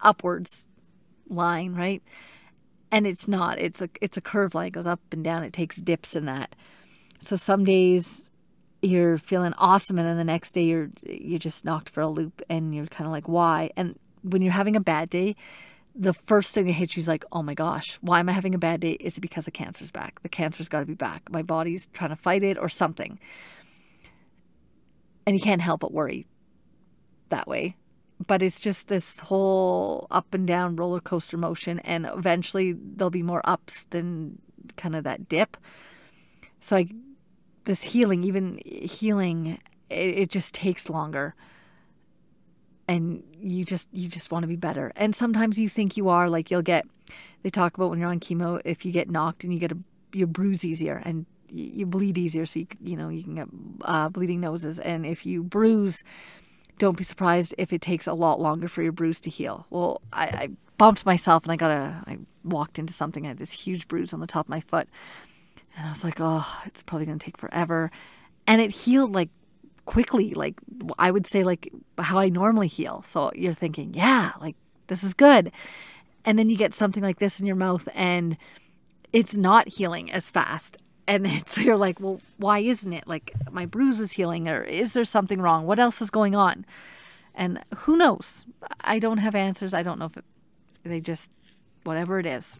upwards 0.00 0.64
line, 1.28 1.74
right? 1.74 2.02
And 2.90 3.06
it's 3.06 3.26
not. 3.26 3.58
It's 3.58 3.80
a 3.80 3.88
it's 4.02 4.18
a 4.18 4.20
curve 4.20 4.54
line. 4.54 4.66
It 4.66 4.72
goes 4.72 4.86
up 4.86 5.00
and 5.12 5.24
down. 5.24 5.44
It 5.44 5.54
takes 5.54 5.76
dips 5.76 6.14
in 6.14 6.26
that. 6.26 6.54
So 7.20 7.36
some 7.36 7.64
days 7.64 8.30
you're 8.82 9.16
feeling 9.16 9.54
awesome, 9.54 9.98
and 9.98 10.06
then 10.06 10.18
the 10.18 10.24
next 10.24 10.52
day 10.52 10.64
you're 10.64 10.90
you're 11.02 11.38
just 11.38 11.64
knocked 11.64 11.88
for 11.88 12.02
a 12.02 12.08
loop, 12.08 12.42
and 12.50 12.74
you're 12.74 12.86
kind 12.86 13.06
of 13.06 13.12
like, 13.12 13.28
why? 13.28 13.70
And 13.78 13.98
when 14.22 14.42
you're 14.42 14.52
having 14.52 14.76
a 14.76 14.80
bad 14.80 15.10
day, 15.10 15.36
the 15.94 16.14
first 16.14 16.52
thing 16.52 16.66
that 16.66 16.72
hits 16.72 16.96
you 16.96 17.00
is 17.00 17.08
like, 17.08 17.24
oh 17.32 17.42
my 17.42 17.54
gosh, 17.54 17.98
why 18.00 18.20
am 18.20 18.28
I 18.28 18.32
having 18.32 18.54
a 18.54 18.58
bad 18.58 18.80
day? 18.80 18.92
Is 18.92 19.18
it 19.18 19.20
because 19.20 19.44
the 19.44 19.50
cancer's 19.50 19.90
back? 19.90 20.22
The 20.22 20.28
cancer's 20.28 20.68
got 20.68 20.80
to 20.80 20.86
be 20.86 20.94
back. 20.94 21.30
My 21.30 21.42
body's 21.42 21.88
trying 21.92 22.10
to 22.10 22.16
fight 22.16 22.42
it 22.42 22.56
or 22.56 22.68
something. 22.68 23.18
And 25.26 25.36
you 25.36 25.42
can't 25.42 25.60
help 25.60 25.80
but 25.80 25.92
worry 25.92 26.26
that 27.28 27.46
way. 27.46 27.76
But 28.26 28.42
it's 28.42 28.60
just 28.60 28.88
this 28.88 29.18
whole 29.18 30.06
up 30.10 30.32
and 30.32 30.46
down 30.46 30.76
roller 30.76 31.00
coaster 31.00 31.36
motion. 31.36 31.80
And 31.80 32.06
eventually 32.06 32.72
there'll 32.72 33.10
be 33.10 33.22
more 33.22 33.42
ups 33.44 33.84
than 33.90 34.38
kind 34.76 34.96
of 34.96 35.04
that 35.04 35.28
dip. 35.28 35.56
So 36.60 36.76
I, 36.76 36.86
this 37.64 37.82
healing, 37.82 38.24
even 38.24 38.60
healing, 38.64 39.58
it, 39.90 40.18
it 40.18 40.30
just 40.30 40.54
takes 40.54 40.88
longer 40.88 41.34
and 42.88 43.22
you 43.40 43.64
just 43.64 43.88
you 43.92 44.08
just 44.08 44.30
want 44.30 44.42
to 44.42 44.46
be 44.46 44.56
better. 44.56 44.92
And 44.96 45.14
sometimes 45.14 45.58
you 45.58 45.68
think 45.68 45.96
you 45.96 46.08
are 46.08 46.28
like 46.28 46.50
you'll 46.50 46.62
get 46.62 46.86
they 47.42 47.50
talk 47.50 47.76
about 47.76 47.90
when 47.90 47.98
you're 47.98 48.08
on 48.08 48.20
chemo 48.20 48.60
if 48.64 48.84
you 48.84 48.92
get 48.92 49.10
knocked 49.10 49.44
and 49.44 49.52
you 49.52 49.58
get 49.58 49.72
a 49.72 49.78
you 50.12 50.26
bruise 50.26 50.64
easier 50.64 51.02
and 51.04 51.26
you 51.48 51.84
bleed 51.84 52.16
easier 52.16 52.46
so 52.46 52.60
you 52.60 52.66
you 52.82 52.96
know 52.96 53.08
you 53.08 53.22
can 53.22 53.34
get 53.34 53.48
uh, 53.82 54.08
bleeding 54.08 54.40
noses 54.40 54.78
and 54.78 55.04
if 55.04 55.26
you 55.26 55.42
bruise 55.42 56.02
don't 56.78 56.96
be 56.96 57.04
surprised 57.04 57.54
if 57.58 57.72
it 57.72 57.80
takes 57.80 58.06
a 58.06 58.12
lot 58.12 58.40
longer 58.40 58.66
for 58.66 58.82
your 58.82 58.92
bruise 58.92 59.20
to 59.20 59.30
heal. 59.30 59.66
Well, 59.70 60.02
I, 60.12 60.24
I 60.24 60.48
bumped 60.78 61.06
myself 61.06 61.44
and 61.44 61.52
I 61.52 61.56
got 61.56 61.70
a 61.70 62.02
I 62.06 62.18
walked 62.44 62.78
into 62.78 62.92
something. 62.92 63.24
I 63.24 63.28
had 63.28 63.38
this 63.38 63.52
huge 63.52 63.86
bruise 63.88 64.12
on 64.12 64.20
the 64.20 64.26
top 64.26 64.46
of 64.46 64.50
my 64.50 64.60
foot, 64.60 64.88
and 65.76 65.86
I 65.86 65.90
was 65.90 66.02
like, 66.02 66.16
oh, 66.18 66.46
it's 66.66 66.82
probably 66.82 67.06
going 67.06 67.18
to 67.18 67.24
take 67.24 67.36
forever. 67.36 67.90
and 68.46 68.60
it 68.60 68.72
healed 68.72 69.12
like 69.12 69.30
quickly, 69.86 70.34
like 70.34 70.54
I 70.98 71.10
would 71.10 71.26
say, 71.26 71.42
like 71.42 71.72
how 71.98 72.18
I 72.18 72.28
normally 72.28 72.68
heal. 72.68 73.02
So 73.06 73.32
you're 73.34 73.54
thinking, 73.54 73.94
yeah, 73.94 74.32
like 74.40 74.56
this 74.86 75.02
is 75.02 75.14
good. 75.14 75.52
And 76.24 76.38
then 76.38 76.48
you 76.48 76.56
get 76.56 76.74
something 76.74 77.02
like 77.02 77.18
this 77.18 77.40
in 77.40 77.46
your 77.46 77.56
mouth 77.56 77.88
and 77.94 78.36
it's 79.12 79.36
not 79.36 79.68
healing 79.68 80.10
as 80.10 80.30
fast. 80.30 80.78
And 81.06 81.26
then 81.26 81.42
so 81.46 81.60
you're 81.60 81.76
like, 81.76 82.00
well, 82.00 82.20
why 82.38 82.60
isn't 82.60 82.92
it? 82.92 83.06
Like 83.06 83.32
my 83.50 83.66
bruise 83.66 83.98
was 83.98 84.12
healing, 84.12 84.48
or 84.48 84.62
is 84.62 84.92
there 84.92 85.04
something 85.04 85.40
wrong? 85.40 85.66
What 85.66 85.78
else 85.78 86.00
is 86.00 86.10
going 86.10 86.34
on? 86.34 86.64
And 87.34 87.60
who 87.78 87.96
knows? 87.96 88.44
I 88.80 88.98
don't 88.98 89.18
have 89.18 89.34
answers. 89.34 89.74
I 89.74 89.82
don't 89.82 89.98
know 89.98 90.06
if 90.06 90.16
it, 90.16 90.24
they 90.84 91.00
just, 91.00 91.30
whatever 91.84 92.18
it 92.18 92.26
is. 92.26 92.56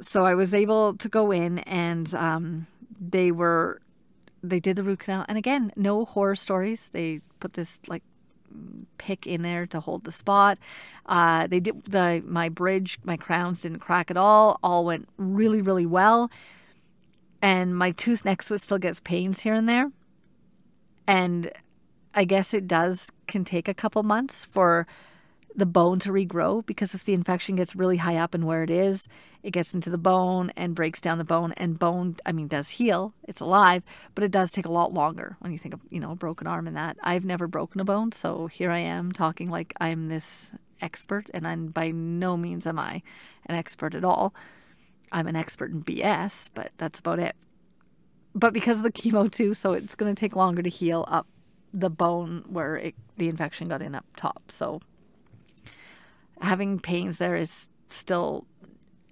So 0.00 0.26
I 0.26 0.34
was 0.34 0.52
able 0.52 0.94
to 0.96 1.08
go 1.08 1.30
in 1.30 1.60
and 1.60 2.12
um, 2.14 2.66
they 3.00 3.30
were, 3.30 3.80
they 4.42 4.60
did 4.60 4.76
the 4.76 4.82
root 4.82 5.00
canal. 5.00 5.24
And 5.28 5.38
again, 5.38 5.72
no 5.76 6.04
horror 6.04 6.36
stories. 6.36 6.88
They 6.88 7.20
put 7.40 7.54
this 7.54 7.78
like 7.86 8.02
pick 8.98 9.26
in 9.26 9.42
there 9.42 9.66
to 9.66 9.80
hold 9.80 10.04
the 10.04 10.12
spot. 10.12 10.58
Uh, 11.06 11.46
they 11.46 11.60
did 11.60 11.84
the 11.84 12.22
my 12.26 12.48
bridge, 12.48 12.98
my 13.04 13.16
crowns 13.16 13.62
didn't 13.62 13.78
crack 13.80 14.10
at 14.10 14.16
all. 14.16 14.58
All 14.62 14.84
went 14.84 15.08
really, 15.16 15.62
really 15.62 15.86
well. 15.86 16.30
And 17.40 17.76
my 17.76 17.90
tooth 17.90 18.24
next 18.24 18.48
to 18.48 18.54
it 18.54 18.60
still 18.60 18.78
gets 18.78 19.00
pains 19.00 19.40
here 19.40 19.54
and 19.54 19.68
there. 19.68 19.90
And 21.06 21.50
I 22.14 22.24
guess 22.24 22.54
it 22.54 22.68
does 22.68 23.10
can 23.26 23.44
take 23.44 23.68
a 23.68 23.74
couple 23.74 24.02
months 24.02 24.44
for 24.44 24.86
the 25.54 25.66
bone 25.66 25.98
to 26.00 26.10
regrow 26.10 26.64
because 26.64 26.94
if 26.94 27.04
the 27.04 27.14
infection 27.14 27.56
gets 27.56 27.76
really 27.76 27.98
high 27.98 28.16
up 28.16 28.34
and 28.34 28.46
where 28.46 28.62
it 28.62 28.70
is, 28.70 29.08
it 29.42 29.50
gets 29.50 29.74
into 29.74 29.90
the 29.90 29.98
bone 29.98 30.52
and 30.56 30.74
breaks 30.74 31.00
down 31.00 31.18
the 31.18 31.24
bone 31.24 31.52
and 31.56 31.78
bone 31.78 32.16
I 32.24 32.32
mean 32.32 32.48
does 32.48 32.70
heal. 32.70 33.12
It's 33.24 33.40
alive, 33.40 33.82
but 34.14 34.24
it 34.24 34.30
does 34.30 34.50
take 34.50 34.66
a 34.66 34.72
lot 34.72 34.92
longer 34.92 35.36
when 35.40 35.52
you 35.52 35.58
think 35.58 35.74
of, 35.74 35.80
you 35.90 36.00
know, 36.00 36.12
a 36.12 36.16
broken 36.16 36.46
arm 36.46 36.66
and 36.66 36.76
that. 36.76 36.96
I've 37.02 37.24
never 37.24 37.46
broken 37.46 37.80
a 37.80 37.84
bone, 37.84 38.12
so 38.12 38.46
here 38.46 38.70
I 38.70 38.78
am 38.78 39.12
talking 39.12 39.50
like 39.50 39.74
I'm 39.80 40.08
this 40.08 40.52
expert 40.80 41.28
and 41.32 41.46
I'm 41.46 41.68
by 41.68 41.90
no 41.90 42.36
means 42.36 42.66
am 42.66 42.78
I 42.78 43.02
an 43.46 43.56
expert 43.56 43.94
at 43.94 44.04
all. 44.04 44.34
I'm 45.10 45.26
an 45.26 45.36
expert 45.36 45.70
in 45.70 45.82
BS, 45.82 46.50
but 46.54 46.70
that's 46.78 47.00
about 47.00 47.18
it. 47.18 47.36
But 48.34 48.54
because 48.54 48.78
of 48.78 48.84
the 48.84 48.92
chemo 48.92 49.30
too, 49.30 49.52
so 49.54 49.74
it's 49.74 49.94
going 49.94 50.12
to 50.14 50.18
take 50.18 50.34
longer 50.34 50.62
to 50.62 50.70
heal 50.70 51.04
up 51.08 51.26
the 51.74 51.90
bone 51.90 52.44
where 52.48 52.76
it, 52.76 52.94
the 53.16 53.28
infection 53.28 53.68
got 53.68 53.82
in 53.82 53.94
up 53.94 54.06
top. 54.16 54.50
So 54.50 54.80
having 56.42 56.78
pains 56.78 57.18
there 57.18 57.36
is 57.36 57.68
still 57.90 58.46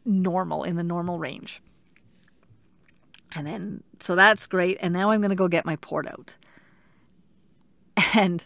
normal 0.05 0.65
in 0.65 0.77
the 0.77 0.83
normal 0.83 1.19
range. 1.19 1.63
And 3.33 3.47
then, 3.47 3.83
so 4.01 4.17
that's 4.17 4.47
great. 4.47 4.79
And 4.81 4.93
now 4.93 5.11
I'm 5.11 5.21
going 5.21 5.31
to 5.31 5.37
go 5.37 5.49
get 5.49 5.65
my 5.65 5.77
port 5.77 6.07
out. 6.07 6.35
And 8.15 8.45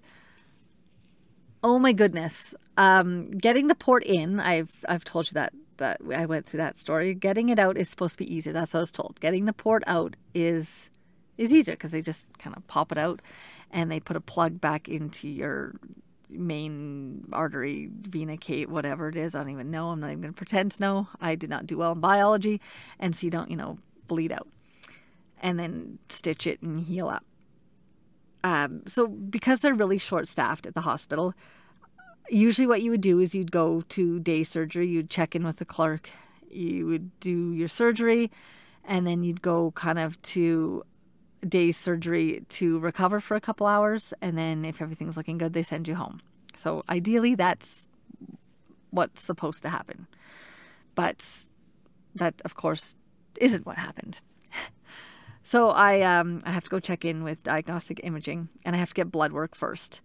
oh 1.62 1.79
my 1.79 1.93
goodness, 1.93 2.55
um, 2.76 3.31
getting 3.31 3.69
the 3.69 3.75
port 3.75 4.05
in, 4.05 4.41
I've, 4.41 4.71
I've 4.87 5.05
told 5.05 5.29
you 5.29 5.35
that, 5.35 5.55
that 5.79 6.00
I 6.14 6.26
went 6.26 6.45
through 6.45 6.59
that 6.59 6.76
story. 6.76 7.14
Getting 7.14 7.49
it 7.49 7.59
out 7.59 7.79
is 7.79 7.88
supposed 7.88 8.19
to 8.19 8.25
be 8.25 8.35
easier. 8.35 8.53
That's 8.53 8.75
what 8.75 8.81
I 8.81 8.83
was 8.83 8.93
told. 8.93 9.19
Getting 9.21 9.47
the 9.47 9.55
port 9.55 9.83
out 9.87 10.17
is, 10.35 10.91
is 11.38 11.55
easier 11.55 11.75
because 11.75 11.93
they 11.93 12.03
just 12.03 12.26
kind 12.38 12.55
of 12.55 12.67
pop 12.67 12.93
it 12.93 12.99
out 12.99 13.23
and 13.71 13.91
they 13.91 14.00
put 14.00 14.17
a 14.17 14.21
plug 14.21 14.61
back 14.61 14.88
into 14.88 15.29
your 15.29 15.75
main 16.37 17.26
artery, 17.33 17.91
vena 17.93 18.37
cave, 18.37 18.71
whatever 18.71 19.09
it 19.09 19.17
is. 19.17 19.35
I 19.35 19.41
don't 19.41 19.50
even 19.50 19.71
know. 19.71 19.88
I'm 19.88 20.00
not 20.00 20.11
even 20.11 20.23
going 20.23 20.35
to 20.35 20.37
pretend 20.37 20.73
to 20.73 20.81
know. 20.83 21.09
I 21.21 21.35
did 21.35 21.50
not 21.50 21.67
do 21.67 21.79
well 21.79 21.93
in 21.93 22.00
biology. 22.00 22.61
And 22.99 23.14
so 23.14 23.26
you 23.26 23.31
don't, 23.31 23.50
you 23.50 23.57
know, 23.57 23.79
bleed 24.07 24.33
out. 24.33 24.49
And 25.41 25.59
then 25.59 25.99
stitch 26.09 26.47
it 26.47 26.62
and 26.62 26.81
heal 26.81 27.09
up. 27.09 27.25
Um, 28.43 28.83
so 28.87 29.07
because 29.07 29.61
they're 29.61 29.75
really 29.75 29.99
short 29.99 30.29
staffed 30.29 30.67
at 30.67 30.75
the 30.75 30.83
hospital, 30.83 31.35
usually 32.29 32.67
what 32.67 32.83
you 32.83 32.91
would 32.91 33.00
do 33.00 33.19
is 33.19 33.35
you'd 33.35 33.53
go 33.53 33.83
to 33.91 34.21
day 34.21 34.43
surgery, 34.43 34.87
you'd 34.87 35.11
check 35.11 35.35
in 35.35 35.45
with 35.45 35.57
the 35.57 35.64
clerk, 35.64 36.11
you 36.50 36.87
would 36.87 37.19
do 37.21 37.53
your 37.53 37.69
surgery, 37.69 38.31
and 38.85 39.07
then 39.07 39.23
you'd 39.23 39.43
go 39.43 39.73
kind 39.73 39.99
of 39.99 40.21
to 40.23 40.85
day 41.45 41.73
surgery 41.73 42.45
to 42.51 42.79
recover 42.79 43.21
for 43.21 43.37
a 43.37 43.41
couple 43.41 43.67
hours, 43.67 44.15
and 44.21 44.37
then 44.37 44.65
if 44.65 44.81
everything's 44.81 45.17
looking 45.17 45.39
good, 45.39 45.53
they 45.53 45.63
send 45.63 45.89
you 45.89 45.95
home. 45.95 46.21
So 46.57 46.85
ideally, 46.89 47.35
that's 47.35 47.87
what's 48.91 49.23
supposed 49.23 49.63
to 49.63 49.69
happen. 49.69 50.07
But 50.95 51.27
that, 52.15 52.35
of 52.45 52.55
course, 52.55 52.95
isn't 53.41 53.67
what 53.67 53.77
happened. 53.77 54.21
so 55.43 55.71
I 55.71 56.01
um, 56.03 56.43
I 56.45 56.53
have 56.53 56.65
to 56.65 56.71
go 56.71 56.81
check 56.81 57.05
in 57.05 57.25
with 57.25 57.43
diagnostic 57.43 58.01
imaging, 58.03 58.49
and 58.65 58.77
I 58.77 58.79
have 58.79 58.91
to 58.91 58.95
get 58.95 59.11
blood 59.11 59.33
work 59.33 59.55
first. 59.55 60.01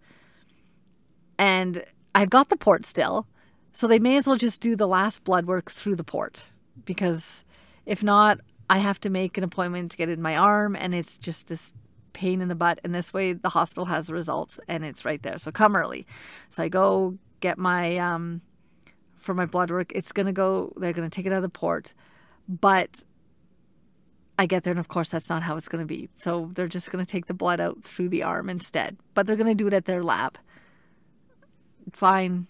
And 1.38 1.84
I've 2.14 2.30
got 2.30 2.48
the 2.48 2.56
port 2.56 2.84
still, 2.84 3.26
so 3.72 3.86
they 3.86 3.98
may 3.98 4.16
as 4.16 4.26
well 4.26 4.36
just 4.36 4.60
do 4.60 4.76
the 4.76 4.88
last 4.88 5.24
blood 5.24 5.46
work 5.46 5.70
through 5.70 5.96
the 5.96 6.04
port 6.04 6.46
because 6.84 7.44
if 7.86 8.02
not, 8.02 8.40
I 8.70 8.78
have 8.78 9.00
to 9.00 9.10
make 9.10 9.36
an 9.36 9.42
appointment 9.42 9.90
to 9.90 9.96
get 9.96 10.08
in 10.08 10.22
my 10.22 10.36
arm, 10.36 10.76
and 10.76 10.94
it's 10.94 11.18
just 11.18 11.48
this 11.48 11.72
pain 12.12 12.40
in 12.40 12.46
the 12.46 12.54
butt. 12.54 12.78
And 12.84 12.94
this 12.94 13.12
way, 13.12 13.32
the 13.32 13.48
hospital 13.48 13.84
has 13.86 14.06
the 14.06 14.12
results, 14.12 14.60
and 14.68 14.84
it's 14.84 15.04
right 15.04 15.20
there. 15.24 15.38
So 15.38 15.50
come 15.50 15.74
early. 15.74 16.06
So 16.50 16.62
I 16.62 16.68
go 16.68 17.18
get 17.40 17.58
my 17.58 17.98
um, 17.98 18.40
for 19.16 19.34
my 19.34 19.44
blood 19.44 19.72
work. 19.72 19.90
It's 19.92 20.12
gonna 20.12 20.32
go. 20.32 20.72
They're 20.76 20.92
gonna 20.92 21.10
take 21.10 21.26
it 21.26 21.32
out 21.32 21.38
of 21.38 21.42
the 21.42 21.48
port, 21.48 21.94
but 22.48 23.02
I 24.38 24.46
get 24.46 24.62
there, 24.62 24.70
and 24.70 24.78
of 24.78 24.86
course, 24.86 25.08
that's 25.08 25.28
not 25.28 25.42
how 25.42 25.56
it's 25.56 25.66
gonna 25.66 25.84
be. 25.84 26.08
So 26.14 26.52
they're 26.54 26.68
just 26.68 26.92
gonna 26.92 27.04
take 27.04 27.26
the 27.26 27.34
blood 27.34 27.60
out 27.60 27.82
through 27.82 28.10
the 28.10 28.22
arm 28.22 28.48
instead. 28.48 28.96
But 29.14 29.26
they're 29.26 29.34
gonna 29.34 29.56
do 29.56 29.66
it 29.66 29.72
at 29.72 29.86
their 29.86 30.04
lab. 30.04 30.38
Fine, 31.92 32.46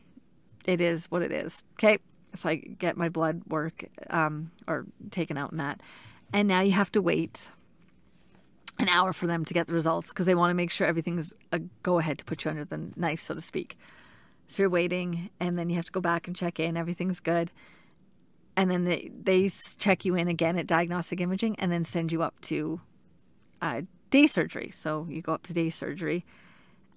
it 0.67 0.83
is 0.83 1.07
what 1.07 1.23
it 1.23 1.33
is. 1.33 1.65
Okay. 1.79 1.97
So 2.35 2.49
I 2.51 2.57
get 2.57 2.97
my 2.97 3.09
blood 3.09 3.43
work 3.49 3.87
um, 4.09 4.53
or 4.69 4.87
taken 5.11 5.37
out 5.37 5.51
in 5.51 5.59
that 5.59 5.81
and 6.33 6.49
now 6.49 6.61
you 6.61 6.73
have 6.73 6.93
to 6.93 7.03
wait 7.03 7.51
an 8.79 8.89
hour 8.89 9.13
for 9.13 9.27
them 9.27 9.45
to 9.45 9.55
get 9.55 9.67
the 9.67 9.73
results 9.73 10.09
because 10.09 10.27
they 10.27 10.35
want 10.35 10.51
to 10.51 10.55
make 10.55 10.71
sure 10.71 10.87
everything's 10.87 11.35
a 11.53 11.59
go 11.83 11.99
ahead 11.99 12.19
to 12.19 12.25
put 12.25 12.45
you 12.45 12.51
under 12.51 12.65
the 12.65 12.81
knife, 12.97 13.21
so 13.21 13.35
to 13.35 13.41
speak. 13.41 13.77
So 14.47 14.63
you're 14.63 14.71
waiting, 14.71 15.31
and 15.39 15.59
then 15.59 15.71
you 15.71 15.77
have 15.77 15.85
to 15.85 15.93
go 15.93 16.01
back 16.01 16.27
and 16.27 16.35
check 16.35 16.59
in. 16.59 16.77
Everything's 16.77 17.21
good. 17.21 17.53
And 18.57 18.71
then 18.71 18.85
they, 18.85 19.11
they 19.23 19.49
check 19.79 20.05
you 20.05 20.17
in 20.17 20.27
again 20.29 20.59
at 20.59 20.67
diagnostic 20.67 21.21
imaging 21.21 21.57
and 21.61 21.71
then 21.71 21.85
send 21.85 22.11
you 22.11 22.23
up 22.23 22.41
to 22.43 22.81
uh, 23.63 23.83
day 24.11 24.27
surgery. 24.27 24.73
So 24.75 25.07
you 25.09 25.23
go 25.23 25.33
up 25.35 25.45
to 25.45 25.53
day 25.53 25.71
surgery, 25.71 26.25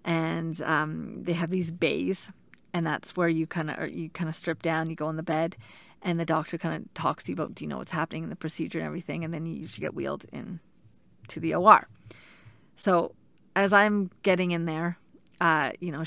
and 0.04 0.60
um, 0.62 1.24
they 1.24 1.34
have 1.34 1.50
these 1.50 1.70
bays, 1.70 2.32
and 2.74 2.88
that's 2.88 3.16
where 3.16 3.30
you 3.30 3.46
kind 3.46 3.70
of 3.70 3.90
you 3.92 4.10
kind 4.10 4.30
of 4.30 4.36
strip 4.36 4.62
down. 4.62 4.90
You 4.90 4.96
go 4.96 5.08
on 5.08 5.18
the 5.18 5.24
bed, 5.24 5.56
and 6.04 6.20
the 6.20 6.26
doctor 6.26 6.58
kind 6.58 6.76
of 6.76 6.94
talks 6.94 7.26
to 7.26 7.32
you 7.32 7.34
about 7.34 7.56
do 7.56 7.64
you 7.64 7.70
know 7.70 7.78
what's 7.78 7.92
happening 7.92 8.24
in 8.24 8.30
the 8.30 8.36
procedure 8.36 8.78
and 8.78 8.86
everything 8.86 9.24
and 9.24 9.34
then 9.34 9.46
you 9.46 9.54
usually 9.54 9.82
get 9.82 9.96
wheeled 9.96 10.26
in 10.32 10.60
to 11.30 11.40
the 11.40 11.56
OR. 11.56 11.88
So 12.76 13.14
as 13.56 13.74
I'm 13.74 14.12
getting 14.24 14.52
in 14.52 14.66
there, 14.66 14.98
uh, 15.40 15.72
you 15.80 15.92
know, 15.92 16.04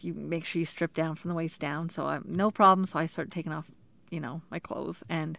you 0.00 0.14
make 0.14 0.44
sure 0.44 0.60
you 0.60 0.66
strip 0.66 0.94
down 0.94 1.16
from 1.16 1.30
the 1.30 1.34
waist 1.34 1.60
down. 1.60 1.88
So 1.88 2.06
I'm 2.06 2.24
no 2.26 2.50
problem. 2.50 2.86
So 2.86 2.98
I 2.98 3.06
start 3.06 3.30
taking 3.30 3.52
off, 3.52 3.70
you 4.10 4.20
know, 4.20 4.42
my 4.50 4.58
clothes 4.58 5.02
and 5.08 5.38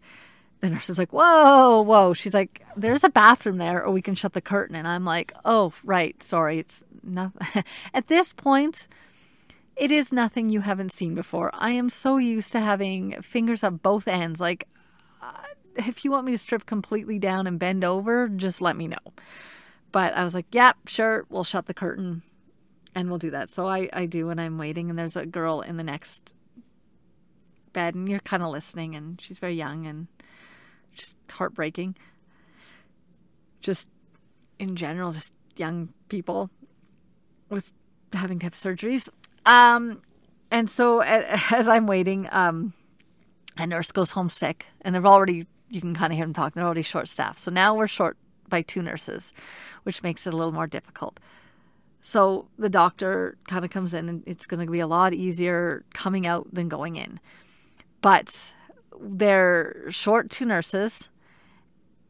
the 0.61 0.69
nurse 0.69 0.89
is 0.89 0.97
like, 0.97 1.13
whoa, 1.13 1.81
whoa. 1.81 2.13
She's 2.13 2.33
like, 2.33 2.65
there's 2.75 3.03
a 3.03 3.09
bathroom 3.09 3.57
there 3.57 3.83
or 3.83 3.91
we 3.91 4.01
can 4.01 4.15
shut 4.15 4.33
the 4.33 4.41
curtain. 4.41 4.75
And 4.75 4.87
I'm 4.87 5.05
like, 5.05 5.33
oh, 5.45 5.73
right. 5.83 6.21
Sorry. 6.21 6.59
It's 6.59 6.83
not 7.03 7.31
at 7.93 8.07
this 8.07 8.33
point 8.33 8.87
it 9.79 9.91
is 9.91 10.11
nothing 10.11 10.49
you 10.49 10.59
haven't 10.59 10.91
seen 10.91 11.15
before. 11.15 11.49
I 11.53 11.71
am 11.71 11.89
so 11.89 12.17
used 12.17 12.51
to 12.51 12.59
having 12.59 13.21
fingers 13.21 13.63
up 13.63 13.81
both 13.81 14.07
ends. 14.07 14.39
Like, 14.39 14.67
uh, 15.21 15.31
if 15.77 16.03
you 16.03 16.11
want 16.11 16.25
me 16.25 16.33
to 16.33 16.37
strip 16.37 16.65
completely 16.65 17.17
down 17.17 17.47
and 17.47 17.57
bend 17.57 17.85
over, 17.85 18.27
just 18.27 18.61
let 18.61 18.75
me 18.75 18.87
know. 18.87 18.97
But 19.91 20.13
I 20.13 20.23
was 20.23 20.33
like, 20.33 20.47
yep, 20.51 20.75
yeah, 20.85 20.89
sure, 20.89 21.25
we'll 21.29 21.45
shut 21.45 21.65
the 21.65 21.73
curtain 21.73 22.21
and 22.93 23.09
we'll 23.09 23.19
do 23.19 23.31
that. 23.31 23.53
So 23.53 23.65
I, 23.65 23.89
I 23.93 24.05
do, 24.05 24.29
and 24.29 24.41
I'm 24.41 24.57
waiting, 24.57 24.89
and 24.89 24.99
there's 24.99 25.15
a 25.15 25.25
girl 25.25 25.61
in 25.61 25.77
the 25.77 25.83
next 25.83 26.33
bed, 27.71 27.95
and 27.95 28.09
you're 28.09 28.19
kind 28.19 28.43
of 28.43 28.49
listening, 28.49 28.95
and 28.95 29.19
she's 29.21 29.39
very 29.39 29.55
young 29.55 29.85
and 29.85 30.07
just 30.93 31.15
heartbreaking. 31.31 31.95
Just 33.61 33.87
in 34.59 34.75
general, 34.75 35.11
just 35.11 35.33
young 35.55 35.89
people 36.09 36.49
with 37.49 37.71
having 38.13 38.39
to 38.39 38.45
have 38.45 38.53
surgeries. 38.53 39.07
Um, 39.49 40.03
and 40.51 40.69
so 40.69 40.99
as 41.01 41.67
I'm 41.67 41.87
waiting, 41.87 42.29
um, 42.31 42.73
a 43.57 43.67
nurse 43.67 43.91
goes 43.91 44.11
home 44.11 44.29
sick, 44.29 44.67
and 44.81 44.95
they've 44.95 45.05
already, 45.05 45.47
you 45.69 45.81
can 45.81 45.95
kind 45.95 46.13
of 46.13 46.17
hear 46.17 46.25
them 46.25 46.33
talking, 46.33 46.59
they're 46.59 46.65
already 46.65 46.83
short 46.83 47.09
staffed. 47.09 47.41
So 47.41 47.51
now 47.51 47.75
we're 47.75 47.87
short 47.87 48.15
by 48.47 48.61
two 48.61 48.81
nurses, 48.81 49.33
which 49.83 50.01
makes 50.03 50.25
it 50.25 50.33
a 50.33 50.37
little 50.37 50.53
more 50.53 50.67
difficult. 50.67 51.19
So 52.01 52.47
the 52.57 52.69
doctor 52.69 53.37
kind 53.47 53.65
of 53.65 53.71
comes 53.71 53.93
in, 53.93 54.07
and 54.07 54.23
it's 54.25 54.45
going 54.45 54.65
to 54.65 54.71
be 54.71 54.79
a 54.79 54.87
lot 54.87 55.13
easier 55.13 55.83
coming 55.93 56.25
out 56.25 56.47
than 56.53 56.69
going 56.69 56.95
in. 56.95 57.19
But 58.01 58.55
they're 59.01 59.85
short 59.89 60.29
two 60.29 60.45
nurses, 60.45 61.09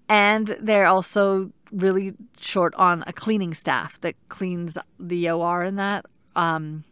and 0.08 0.56
they're 0.62 0.88
also 0.88 1.52
really 1.72 2.14
short 2.40 2.76
on 2.76 3.04
a 3.08 3.14
cleaning 3.14 3.54
staff 3.54 4.00
that 4.02 4.16
cleans 4.28 4.78
the 5.00 5.30
OR 5.30 5.64
and 5.64 5.80
that 5.80 6.06
um, 6.36 6.84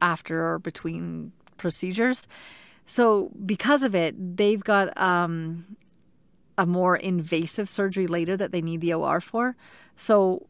after 0.00 0.52
or 0.52 0.58
between 0.58 1.32
procedures. 1.56 2.26
So 2.86 3.30
because 3.44 3.82
of 3.82 3.94
it, 3.94 4.36
they've 4.36 4.62
got 4.62 4.96
um, 5.00 5.76
a 6.56 6.66
more 6.66 6.96
invasive 6.96 7.68
surgery 7.68 8.06
later 8.06 8.36
that 8.36 8.52
they 8.52 8.62
need 8.62 8.80
the 8.80 8.94
OR 8.94 9.20
for. 9.20 9.56
So 9.96 10.46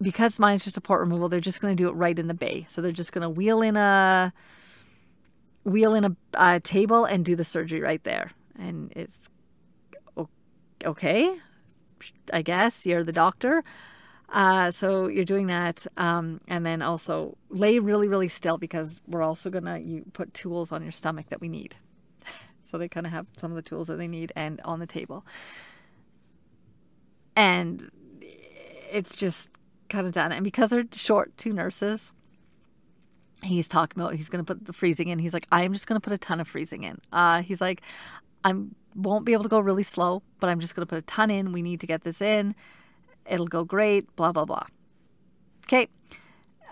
because 0.00 0.38
mine's 0.38 0.64
just 0.64 0.76
a 0.76 0.80
port 0.80 1.00
removal, 1.00 1.28
they're 1.28 1.40
just 1.40 1.60
going 1.60 1.76
to 1.76 1.82
do 1.82 1.88
it 1.88 1.92
right 1.92 2.18
in 2.18 2.26
the 2.26 2.34
bay. 2.34 2.64
So 2.68 2.80
they're 2.80 2.92
just 2.92 3.12
going 3.12 3.22
to 3.22 3.28
wheel 3.28 3.62
in 3.62 3.76
a 3.76 4.32
wheel 5.64 5.94
in 5.94 6.04
a, 6.04 6.16
a 6.34 6.60
table 6.60 7.04
and 7.04 7.24
do 7.24 7.36
the 7.36 7.44
surgery 7.44 7.80
right 7.80 8.02
there. 8.04 8.32
And 8.58 8.92
it's 8.94 9.28
okay, 10.84 11.34
I 12.32 12.42
guess 12.42 12.84
you're 12.84 13.04
the 13.04 13.12
doctor. 13.12 13.64
Uh, 14.28 14.70
so 14.70 15.06
you're 15.06 15.24
doing 15.24 15.46
that, 15.46 15.86
um, 15.96 16.40
and 16.48 16.64
then 16.64 16.82
also 16.82 17.36
lay 17.50 17.78
really, 17.78 18.08
really 18.08 18.28
still 18.28 18.58
because 18.58 19.00
we're 19.06 19.22
also 19.22 19.50
gonna 19.50 19.78
you 19.78 20.04
put 20.12 20.32
tools 20.34 20.72
on 20.72 20.82
your 20.82 20.92
stomach 20.92 21.26
that 21.28 21.40
we 21.40 21.48
need. 21.48 21.76
so 22.64 22.78
they 22.78 22.88
kind 22.88 23.06
of 23.06 23.12
have 23.12 23.26
some 23.38 23.52
of 23.52 23.56
the 23.56 23.62
tools 23.62 23.88
that 23.88 23.96
they 23.96 24.08
need 24.08 24.32
and 24.34 24.60
on 24.64 24.80
the 24.80 24.86
table, 24.86 25.24
and 27.36 27.90
it's 28.90 29.14
just 29.14 29.50
kind 29.88 30.06
of 30.06 30.12
done. 30.12 30.32
And 30.32 30.44
because 30.44 30.70
they're 30.70 30.84
short, 30.92 31.36
two 31.36 31.52
nurses, 31.52 32.12
he's 33.42 33.68
talking 33.68 34.00
about 34.00 34.14
he's 34.14 34.28
going 34.28 34.44
to 34.44 34.54
put 34.54 34.66
the 34.66 34.72
freezing 34.72 35.08
in. 35.08 35.18
He's 35.18 35.34
like, 35.34 35.46
I'm 35.52 35.72
just 35.72 35.86
going 35.86 36.00
to 36.00 36.04
put 36.04 36.12
a 36.12 36.18
ton 36.18 36.40
of 36.40 36.48
freezing 36.48 36.84
in. 36.84 37.00
Uh, 37.12 37.42
he's 37.42 37.60
like, 37.60 37.82
I'm 38.44 38.74
won't 38.94 39.24
be 39.24 39.32
able 39.32 39.42
to 39.42 39.48
go 39.48 39.58
really 39.58 39.82
slow, 39.82 40.22
but 40.38 40.48
I'm 40.48 40.60
just 40.60 40.76
going 40.76 40.86
to 40.86 40.90
put 40.90 40.98
a 40.98 41.02
ton 41.02 41.30
in. 41.30 41.52
We 41.52 41.62
need 41.62 41.80
to 41.80 41.86
get 41.86 42.02
this 42.02 42.20
in. 42.20 42.54
It'll 43.28 43.46
go 43.46 43.64
great. 43.64 44.14
Blah 44.16 44.32
blah 44.32 44.44
blah. 44.44 44.66
Okay. 45.66 45.88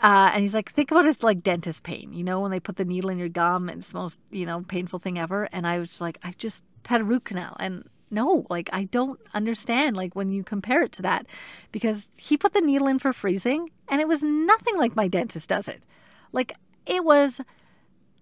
Uh, 0.02 0.32
and 0.34 0.42
he's 0.42 0.54
like, 0.54 0.72
think 0.72 0.90
about 0.90 1.04
it 1.04 1.08
as 1.08 1.22
like 1.22 1.44
dentist 1.44 1.84
pain. 1.84 2.12
You 2.12 2.24
know, 2.24 2.40
when 2.40 2.50
they 2.50 2.58
put 2.58 2.76
the 2.76 2.84
needle 2.84 3.10
in 3.10 3.18
your 3.18 3.28
gum, 3.28 3.68
it's 3.68 3.88
the 3.88 3.98
most 3.98 4.20
you 4.30 4.46
know 4.46 4.64
painful 4.66 4.98
thing 4.98 5.18
ever. 5.18 5.48
And 5.52 5.66
I 5.66 5.78
was 5.78 6.00
like, 6.00 6.18
I 6.22 6.32
just 6.36 6.64
had 6.86 7.00
a 7.00 7.04
root 7.04 7.24
canal, 7.24 7.56
and 7.60 7.88
no, 8.12 8.46
like 8.50 8.68
I 8.72 8.84
don't 8.84 9.18
understand 9.32 9.96
like 9.96 10.14
when 10.14 10.30
you 10.30 10.44
compare 10.44 10.82
it 10.82 10.92
to 10.92 11.02
that 11.02 11.26
because 11.72 12.10
he 12.16 12.36
put 12.36 12.52
the 12.52 12.60
needle 12.60 12.86
in 12.86 12.98
for 12.98 13.12
freezing 13.12 13.70
and 13.88 14.00
it 14.00 14.06
was 14.06 14.22
nothing 14.22 14.76
like 14.76 14.94
my 14.94 15.08
dentist 15.08 15.48
does 15.48 15.66
it. 15.66 15.84
Like 16.30 16.52
it 16.86 17.04
was 17.04 17.40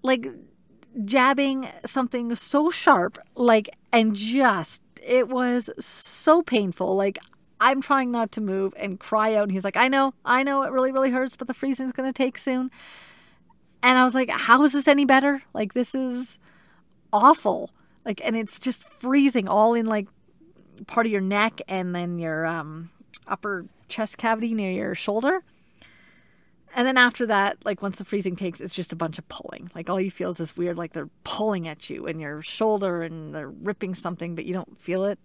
like 0.02 0.28
jabbing 1.04 1.68
something 1.86 2.34
so 2.34 2.70
sharp 2.70 3.18
like 3.34 3.68
and 3.92 4.14
just 4.14 4.80
it 5.02 5.28
was 5.28 5.70
so 5.78 6.42
painful 6.42 6.96
like 6.96 7.18
I'm 7.60 7.82
trying 7.82 8.10
not 8.10 8.32
to 8.32 8.40
move 8.40 8.74
and 8.76 8.98
cry 8.98 9.34
out. 9.34 9.44
And 9.44 9.52
he's 9.52 9.64
like 9.64 9.76
I 9.76 9.88
know 9.88 10.14
I 10.24 10.42
know 10.42 10.62
it 10.62 10.72
really 10.72 10.92
really 10.92 11.10
hurts 11.10 11.36
but 11.36 11.46
the 11.46 11.54
freezing's 11.54 11.92
going 11.92 12.08
to 12.08 12.16
take 12.16 12.38
soon. 12.38 12.70
And 13.82 13.98
I 13.98 14.04
was 14.04 14.14
like 14.14 14.30
how 14.30 14.64
is 14.64 14.72
this 14.72 14.88
any 14.88 15.04
better? 15.04 15.42
Like 15.52 15.74
this 15.74 15.94
is 15.94 16.38
awful. 17.12 17.70
Like 18.04 18.20
and 18.24 18.36
it's 18.36 18.58
just 18.58 18.84
freezing 18.84 19.48
all 19.48 19.74
in 19.74 19.86
like 19.86 20.08
part 20.86 21.06
of 21.06 21.12
your 21.12 21.20
neck 21.20 21.60
and 21.68 21.94
then 21.94 22.18
your 22.18 22.46
um, 22.46 22.90
upper 23.26 23.66
chest 23.88 24.18
cavity 24.18 24.54
near 24.54 24.70
your 24.70 24.94
shoulder. 24.94 25.42
And 26.74 26.86
then 26.86 26.96
after 26.96 27.26
that, 27.26 27.58
like 27.64 27.82
once 27.82 27.96
the 27.96 28.04
freezing 28.04 28.36
takes, 28.36 28.60
it's 28.60 28.74
just 28.74 28.92
a 28.92 28.96
bunch 28.96 29.18
of 29.18 29.28
pulling. 29.28 29.70
Like 29.74 29.90
all 29.90 30.00
you 30.00 30.10
feel 30.10 30.30
is 30.30 30.36
this 30.36 30.56
weird, 30.56 30.78
like 30.78 30.92
they're 30.92 31.10
pulling 31.24 31.66
at 31.66 31.90
you 31.90 32.06
in 32.06 32.20
your 32.20 32.42
shoulder 32.42 33.02
and 33.02 33.34
they're 33.34 33.48
ripping 33.48 33.94
something, 33.94 34.36
but 34.36 34.44
you 34.44 34.54
don't 34.54 34.80
feel 34.80 35.04
it, 35.04 35.18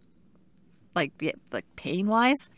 like 0.96 1.18
the 1.18 1.34
like 1.52 1.66
pain 1.76 2.08
wise. 2.08 2.50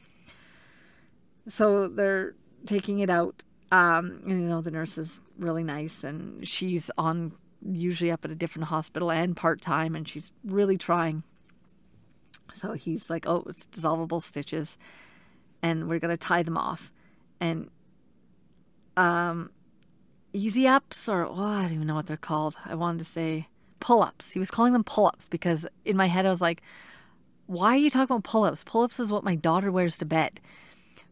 So 1.47 1.87
they're 1.87 2.35
taking 2.65 2.99
it 2.99 3.09
out. 3.09 3.43
Um, 3.71 4.21
and 4.25 4.41
you 4.41 4.47
know 4.47 4.61
the 4.61 4.71
nurse 4.71 4.97
is 4.97 5.19
really 5.37 5.63
nice, 5.63 6.03
and 6.03 6.47
she's 6.47 6.89
on 6.97 7.33
usually 7.61 8.11
up 8.11 8.23
at 8.23 8.31
a 8.31 8.35
different 8.35 8.67
hospital 8.67 9.11
and 9.11 9.35
part 9.35 9.61
time, 9.61 9.95
and 9.95 10.07
she's 10.07 10.31
really 10.45 10.77
trying. 10.77 11.23
So 12.53 12.73
he's 12.73 13.09
like, 13.09 13.27
"Oh, 13.27 13.43
it's 13.47 13.67
dissolvable 13.67 14.23
stitches, 14.23 14.77
and 15.61 15.89
we're 15.89 15.99
gonna 15.99 16.17
tie 16.17 16.43
them 16.43 16.57
off." 16.57 16.93
And 17.41 17.69
um, 18.95 19.51
easy 20.33 20.67
ups, 20.67 21.09
or 21.09 21.25
oh, 21.25 21.35
I 21.35 21.63
don't 21.63 21.73
even 21.73 21.87
know 21.87 21.95
what 21.95 22.07
they're 22.07 22.17
called. 22.17 22.55
I 22.65 22.75
wanted 22.75 22.99
to 22.99 23.05
say 23.05 23.47
pull 23.79 24.01
ups. 24.01 24.31
He 24.31 24.39
was 24.39 24.51
calling 24.51 24.73
them 24.73 24.83
pull 24.83 25.07
ups 25.07 25.27
because 25.29 25.67
in 25.85 25.97
my 25.97 26.07
head 26.07 26.25
I 26.25 26.29
was 26.29 26.41
like, 26.41 26.61
"Why 27.47 27.73
are 27.73 27.77
you 27.77 27.89
talking 27.89 28.15
about 28.15 28.23
pull 28.23 28.43
ups? 28.43 28.63
Pull 28.63 28.83
ups 28.83 28.99
is 28.99 29.11
what 29.11 29.23
my 29.23 29.35
daughter 29.35 29.71
wears 29.71 29.97
to 29.97 30.05
bed." 30.05 30.39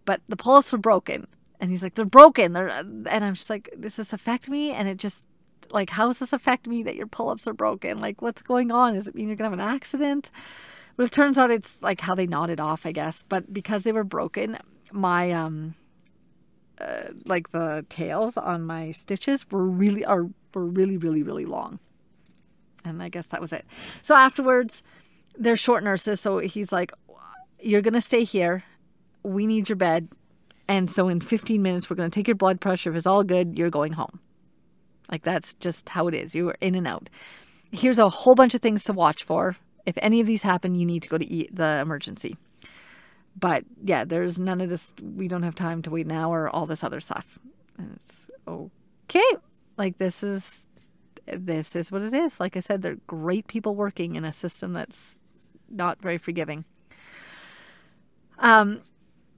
But 0.05 0.21
the 0.29 0.37
pull 0.37 0.55
ups 0.55 0.71
were 0.71 0.77
broken, 0.77 1.27
and 1.59 1.69
he's 1.69 1.81
like, 1.83 1.95
"They're 1.95 2.05
broken." 2.05 2.53
They're, 2.53 2.69
and 2.69 3.07
I'm 3.07 3.33
just 3.33 3.49
like, 3.49 3.73
"Does 3.79 3.95
this 3.95 4.13
affect 4.13 4.49
me?" 4.49 4.71
And 4.71 4.87
it 4.87 4.97
just 4.97 5.25
like, 5.71 5.89
how 5.89 6.07
does 6.07 6.19
this 6.19 6.33
affect 6.33 6.67
me 6.67 6.83
that 6.83 6.95
your 6.95 7.07
pull 7.07 7.29
ups 7.29 7.47
are 7.47 7.53
broken? 7.53 7.99
Like, 7.99 8.21
what's 8.21 8.41
going 8.41 8.71
on? 8.71 8.93
Does 8.93 9.07
it 9.07 9.15
mean 9.15 9.27
you're 9.27 9.35
going 9.35 9.51
to 9.51 9.57
have 9.57 9.67
an 9.67 9.75
accident? 9.75 10.31
But 10.97 11.05
it 11.07 11.11
turns 11.11 11.37
out 11.37 11.51
it's 11.51 11.81
like 11.81 12.01
how 12.01 12.15
they 12.15 12.27
knotted 12.27 12.59
off, 12.59 12.85
I 12.85 12.91
guess. 12.91 13.23
But 13.27 13.53
because 13.53 13.83
they 13.83 13.91
were 13.91 14.03
broken, 14.03 14.57
my, 14.91 15.31
um, 15.31 15.75
uh, 16.79 17.09
like 17.25 17.51
the 17.51 17.85
tails 17.89 18.37
on 18.37 18.63
my 18.63 18.91
stitches 18.91 19.49
were 19.51 19.65
really, 19.65 20.05
are, 20.05 20.27
were 20.53 20.65
really, 20.65 20.97
really, 20.97 21.23
really 21.23 21.45
long. 21.45 21.79
And 22.83 23.01
I 23.01 23.09
guess 23.09 23.27
that 23.27 23.41
was 23.41 23.51
it. 23.51 23.65
So 24.01 24.15
afterwards, 24.15 24.83
they're 25.37 25.57
short 25.57 25.83
nurses. 25.83 26.19
So 26.19 26.39
he's 26.39 26.71
like, 26.71 26.91
you're 27.59 27.81
to 27.93 28.01
stay 28.01 28.23
here. 28.23 28.63
We 29.23 29.47
need 29.47 29.69
your 29.69 29.75
bed. 29.75 30.07
And 30.67 30.89
so 30.89 31.07
in 31.07 31.19
15 31.19 31.61
minutes, 31.61 31.89
we're 31.89 31.95
to 32.09 32.15
take 32.15 32.27
your 32.27 32.35
blood 32.35 32.59
pressure. 32.59 32.89
If 32.89 32.95
it's 32.95 33.07
all 33.07 33.23
good, 33.23 33.57
you're 33.57 33.69
going 33.69 33.93
home. 33.93 34.19
Like 35.11 35.23
that's 35.23 35.53
just 35.55 35.89
how 35.89 36.07
it 36.07 36.13
is. 36.13 36.33
You 36.33 36.49
are 36.49 36.57
in 36.61 36.75
and 36.75 36.87
out. 36.87 37.09
Here's 37.71 37.99
a 37.99 38.09
whole 38.09 38.35
bunch 38.35 38.55
of 38.55 38.61
things 38.61 38.83
to 38.85 38.93
watch 38.93 39.23
for. 39.23 39.55
If 39.85 39.97
any 40.01 40.19
of 40.19 40.27
these 40.27 40.41
happen, 40.41 40.75
you 40.75 40.85
need 40.85 41.03
to 41.03 41.09
go 41.09 41.17
to 41.17 41.25
e- 41.25 41.49
the 41.51 41.79
emergency. 41.79 42.37
But 43.39 43.65
yeah, 43.83 44.03
there's 44.03 44.39
none 44.39 44.61
of 44.61 44.69
this. 44.69 44.91
We 45.01 45.27
don't 45.27 45.43
have 45.43 45.55
time 45.55 45.81
to 45.83 45.91
wait 45.91 46.05
an 46.05 46.11
hour. 46.11 46.49
All 46.49 46.65
this 46.65 46.83
other 46.83 46.99
stuff. 46.99 47.37
And 47.77 47.97
it's 47.97 48.31
okay. 48.47 49.37
Like 49.77 49.97
this 49.97 50.23
is 50.23 50.61
this 51.27 51.75
is 51.75 51.91
what 51.91 52.01
it 52.01 52.13
is. 52.13 52.39
Like 52.39 52.55
I 52.55 52.61
said, 52.61 52.81
they're 52.81 52.97
great 53.07 53.47
people 53.47 53.75
working 53.75 54.15
in 54.15 54.25
a 54.25 54.31
system 54.31 54.73
that's 54.73 55.19
not 55.69 56.01
very 56.01 56.17
forgiving. 56.17 56.65
Um, 58.39 58.81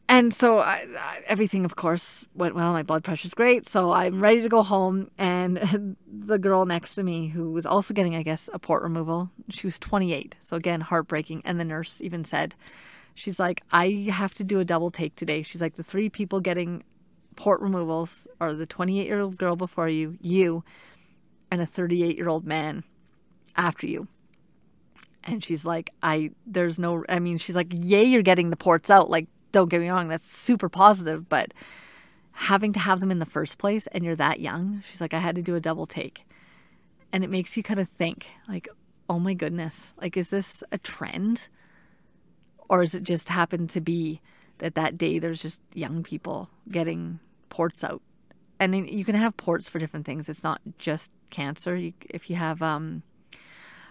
and 0.09 0.33
so 0.33 0.59
I, 0.59 0.85
I, 0.97 1.21
everything, 1.25 1.65
of 1.65 1.75
course, 1.75 2.25
went 2.33 2.55
well. 2.55 2.71
My 2.71 2.83
blood 2.83 3.03
pressure's 3.03 3.33
great. 3.33 3.67
So 3.67 3.91
I'm 3.91 4.21
ready 4.21 4.41
to 4.41 4.49
go 4.49 4.63
home. 4.63 5.11
And 5.17 5.97
the 6.07 6.37
girl 6.37 6.65
next 6.65 6.95
to 6.95 7.03
me, 7.03 7.27
who 7.27 7.51
was 7.51 7.65
also 7.65 7.93
getting, 7.93 8.15
I 8.15 8.23
guess, 8.23 8.49
a 8.53 8.59
port 8.59 8.83
removal, 8.83 9.29
she 9.49 9.67
was 9.67 9.77
28. 9.79 10.37
So 10.41 10.55
again, 10.55 10.79
heartbreaking. 10.81 11.41
And 11.43 11.59
the 11.59 11.65
nurse 11.65 11.99
even 12.01 12.23
said, 12.23 12.55
she's 13.15 13.39
like, 13.39 13.63
I 13.71 14.07
have 14.11 14.33
to 14.35 14.45
do 14.45 14.59
a 14.59 14.65
double 14.65 14.91
take 14.91 15.15
today. 15.15 15.41
She's 15.41 15.61
like, 15.61 15.75
the 15.75 15.83
three 15.83 16.09
people 16.09 16.39
getting 16.39 16.83
port 17.35 17.61
removals 17.61 18.27
are 18.39 18.53
the 18.53 18.65
28 18.65 19.05
year 19.05 19.19
old 19.19 19.37
girl 19.37 19.57
before 19.57 19.89
you, 19.89 20.17
you, 20.21 20.63
and 21.51 21.61
a 21.61 21.65
38 21.65 22.15
year 22.15 22.29
old 22.29 22.45
man 22.45 22.83
after 23.57 23.87
you. 23.87 24.07
And 25.27 25.43
she's 25.43 25.65
like, 25.65 25.91
I, 26.01 26.31
there's 26.45 26.79
no, 26.79 27.03
I 27.09 27.19
mean, 27.19 27.37
she's 27.37 27.55
like, 27.55 27.67
yay, 27.71 28.05
you're 28.05 28.21
getting 28.21 28.49
the 28.49 28.55
ports 28.55 28.89
out. 28.89 29.09
Like, 29.09 29.27
don't 29.51 29.69
get 29.69 29.81
me 29.81 29.89
wrong, 29.89 30.07
that's 30.07 30.25
super 30.25 30.69
positive, 30.69 31.27
but 31.27 31.53
having 32.31 32.71
to 32.73 32.79
have 32.79 33.01
them 33.01 33.11
in 33.11 33.19
the 33.19 33.25
first 33.25 33.57
place 33.57 33.87
and 33.87 34.05
you're 34.05 34.15
that 34.15 34.39
young, 34.39 34.83
she's 34.89 35.01
like, 35.01 35.13
I 35.13 35.19
had 35.19 35.35
to 35.35 35.41
do 35.41 35.55
a 35.55 35.59
double 35.59 35.85
take. 35.85 36.23
And 37.11 37.23
it 37.23 37.29
makes 37.29 37.57
you 37.57 37.63
kind 37.63 37.79
of 37.79 37.89
think, 37.89 38.27
like, 38.47 38.67
oh 39.09 39.19
my 39.19 39.33
goodness, 39.33 39.93
like, 39.99 40.15
is 40.15 40.29
this 40.29 40.63
a 40.71 40.77
trend? 40.77 41.47
Or 42.69 42.81
is 42.81 42.93
it 42.93 43.03
just 43.03 43.29
happened 43.29 43.69
to 43.71 43.81
be 43.81 44.21
that 44.57 44.75
that 44.75 44.97
day 44.97 45.19
there's 45.19 45.41
just 45.41 45.59
young 45.73 46.03
people 46.03 46.49
getting 46.69 47.19
ports 47.49 47.83
out? 47.83 48.01
And 48.59 48.89
you 48.89 49.05
can 49.05 49.15
have 49.15 49.37
ports 49.37 49.69
for 49.69 49.79
different 49.79 50.05
things. 50.05 50.29
It's 50.29 50.43
not 50.43 50.61
just 50.77 51.11
cancer. 51.29 51.75
You, 51.75 51.93
if 52.09 52.29
you 52.29 52.35
have 52.35 52.61
um, 52.61 53.03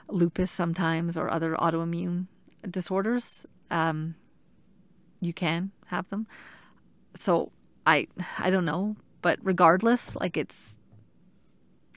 lupus 0.09 0.51
sometimes 0.51 1.17
or 1.17 1.31
other 1.31 1.55
autoimmune 1.55 2.27
disorders, 2.69 3.47
um, 3.71 4.15
you 5.21 5.33
can 5.33 5.71
have 5.87 6.09
them. 6.11 6.27
So 7.15 7.53
I 7.87 8.09
I 8.39 8.51
don't 8.51 8.65
know, 8.65 8.97
but 9.23 9.39
regardless, 9.43 10.17
like 10.17 10.37
it's 10.37 10.79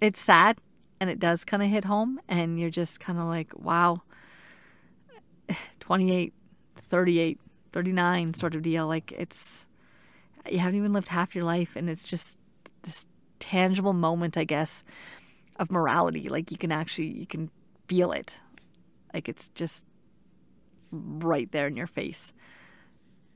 it's 0.01 0.19
sad 0.19 0.59
and 0.99 1.09
it 1.09 1.19
does 1.19 1.43
kind 1.43 1.63
of 1.63 1.69
hit 1.69 1.85
home 1.85 2.19
and 2.27 2.59
you're 2.59 2.69
just 2.69 2.99
kind 2.99 3.19
of 3.19 3.25
like, 3.25 3.51
wow. 3.57 4.01
28, 5.79 6.33
38, 6.89 7.39
39 7.71 8.33
sort 8.33 8.55
of 8.55 8.61
deal. 8.61 8.87
Like 8.87 9.11
it's 9.13 9.65
you 10.49 10.59
haven't 10.59 10.77
even 10.77 10.93
lived 10.93 11.09
half 11.09 11.35
your 11.35 11.43
life 11.43 11.75
and 11.75 11.89
it's 11.89 12.03
just 12.03 12.37
this 12.83 13.05
tangible 13.39 13.93
moment, 13.93 14.37
I 14.37 14.43
guess, 14.43 14.83
of 15.57 15.71
morality. 15.71 16.29
Like 16.29 16.51
you 16.51 16.57
can 16.57 16.71
actually 16.71 17.07
you 17.07 17.25
can 17.25 17.49
feel 17.89 18.13
it. 18.13 18.37
Like 19.13 19.27
it's 19.27 19.49
just 19.49 19.85
right 20.91 21.51
there 21.51 21.67
in 21.67 21.75
your 21.75 21.87
face 21.87 22.33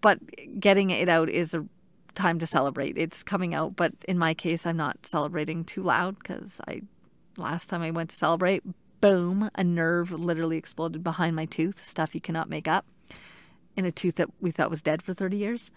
but 0.04 0.20
getting 0.60 0.92
it 0.92 1.10
out 1.10 1.30
is 1.30 1.54
a 1.56 1.66
time 2.14 2.38
to 2.40 2.46
celebrate. 2.46 2.98
It's 2.98 3.24
coming 3.24 3.56
out, 3.56 3.76
but 3.78 3.94
in 4.08 4.20
my 4.20 4.34
case, 4.34 4.66
I'm 4.66 4.78
not 4.78 4.98
celebrating 5.06 5.64
too 5.64 5.82
loud 5.82 6.20
because 6.20 6.60
I 6.68 6.82
last 7.38 7.70
time 7.70 7.82
I 7.82 7.90
went 7.90 8.10
to 8.12 8.16
celebrate, 8.18 8.64
boom, 9.02 9.50
a 9.56 9.64
nerve 9.64 10.12
literally 10.12 10.58
exploded 10.58 11.04
behind 11.04 11.38
my 11.38 11.46
tooth. 11.46 11.84
Stuff 11.84 12.14
you 12.14 12.22
cannot 12.22 12.50
make 12.50 12.68
up 12.68 12.86
in 13.78 13.86
a 13.86 13.92
tooth 13.94 14.16
that 14.16 14.30
we 14.42 14.52
thought 14.52 14.70
was 14.70 14.82
dead 14.82 15.02
for 15.02 15.14
30 15.14 15.38
years. 15.38 15.72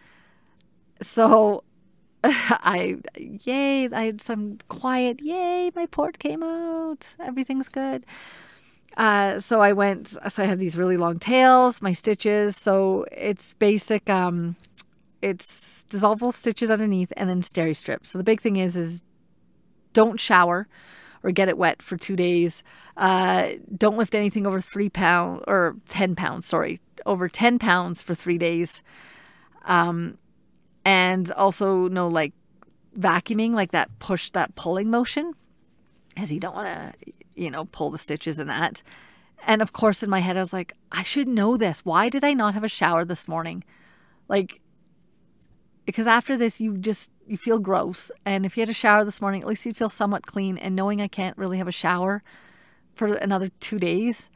So 1.01 1.63
I, 2.25 2.97
yay, 3.17 3.89
I 3.91 4.05
had 4.07 4.21
some 4.21 4.59
quiet, 4.69 5.21
yay, 5.23 5.71
my 5.77 5.87
port 5.87 6.19
came 6.19 6.43
out. 6.43 7.15
Everything's 7.21 7.69
good. 7.69 8.05
Uh, 8.97 9.41
so 9.41 9.61
I 9.61 9.73
went, 9.73 10.09
so 10.29 10.43
I 10.43 10.47
have 10.47 10.59
these 10.59 10.77
really 10.77 10.97
long 10.97 11.19
tails, 11.19 11.83
my 11.83 11.93
stitches. 11.93 12.57
So 12.57 13.05
it's 13.13 13.55
basic, 13.55 14.09
um, 14.09 14.57
it's 15.21 15.85
dissolvable 15.91 16.33
stitches 16.33 16.71
underneath 16.71 17.13
and 17.17 17.29
then 17.29 17.43
steri 17.43 17.77
strips. 17.77 18.11
So 18.11 18.19
the 18.19 18.25
big 18.25 18.41
thing 18.41 18.57
is, 18.57 18.77
is 18.77 19.03
don't 19.93 20.19
shower 20.19 20.67
or 21.23 21.31
get 21.31 21.49
it 21.49 21.59
wet 21.59 21.83
for 21.83 21.97
two 21.97 22.17
days. 22.17 22.63
Uh, 22.97 23.53
don't 23.77 23.99
lift 23.99 24.15
anything 24.15 24.47
over 24.47 24.61
three 24.61 24.89
pounds 24.89 25.43
or 25.47 25.77
10 25.89 26.15
pounds, 26.15 26.47
sorry, 26.47 26.81
over 27.05 27.29
10 27.29 27.59
pounds 27.59 28.01
for 28.01 28.15
three 28.15 28.39
days. 28.39 28.83
Um, 29.65 30.19
and 30.85 31.31
also 31.33 31.89
no 31.89 32.09
like 32.09 32.33
vacuuming, 32.99 33.53
like 33.53 33.73
that 33.73 33.91
push, 33.99 34.31
that 34.31 34.55
pulling 34.55 34.91
motion, 34.91 35.35
as 36.17 36.33
you 36.33 36.41
don't 36.41 36.55
want 36.55 36.69
to, 36.69 37.13
you 37.37 37.51
know, 37.51 37.67
pull 37.67 37.91
the 37.91 37.99
stitches 37.99 38.39
and 38.39 38.51
that. 38.51 38.83
And 39.47 39.63
of 39.63 39.73
course, 39.73 40.03
in 40.03 40.11
my 40.11 40.21
head, 40.21 40.37
I 40.37 40.41
was 40.41 40.53
like, 40.53 40.75
I 40.91 41.03
should 41.03 41.29
know 41.29 41.57
this. 41.57 41.85
Why 41.85 42.09
did 42.09 42.25
I 42.25 42.33
not 42.33 42.55
have 42.55 42.65
a 42.65 42.69
shower 42.69 43.05
this 43.05 43.29
morning? 43.29 43.63
Like, 44.29 44.61
because 45.85 46.07
after 46.07 46.37
this, 46.37 46.61
you 46.61 46.77
just 46.77 47.11
you 47.29 47.37
feel 47.37 47.59
gross. 47.59 48.11
And 48.25 48.47
if 48.47 48.57
you 48.57 48.63
had 48.63 48.69
a 48.69 48.75
shower 48.75 49.05
this 49.05 49.21
morning, 49.21 49.43
at 49.43 49.49
least 49.49 49.65
you'd 49.67 49.77
feel 49.77 49.89
somewhat 49.89 50.27
clean. 50.27 50.59
And 50.59 50.75
knowing 50.75 51.01
I 51.01 51.09
can't 51.09 51.37
really 51.39 51.59
have 51.59 51.69
a 51.69 51.73
shower 51.73 52.23
for 52.95 53.15
another 53.15 53.49
two 53.61 53.79
days, 53.79 54.31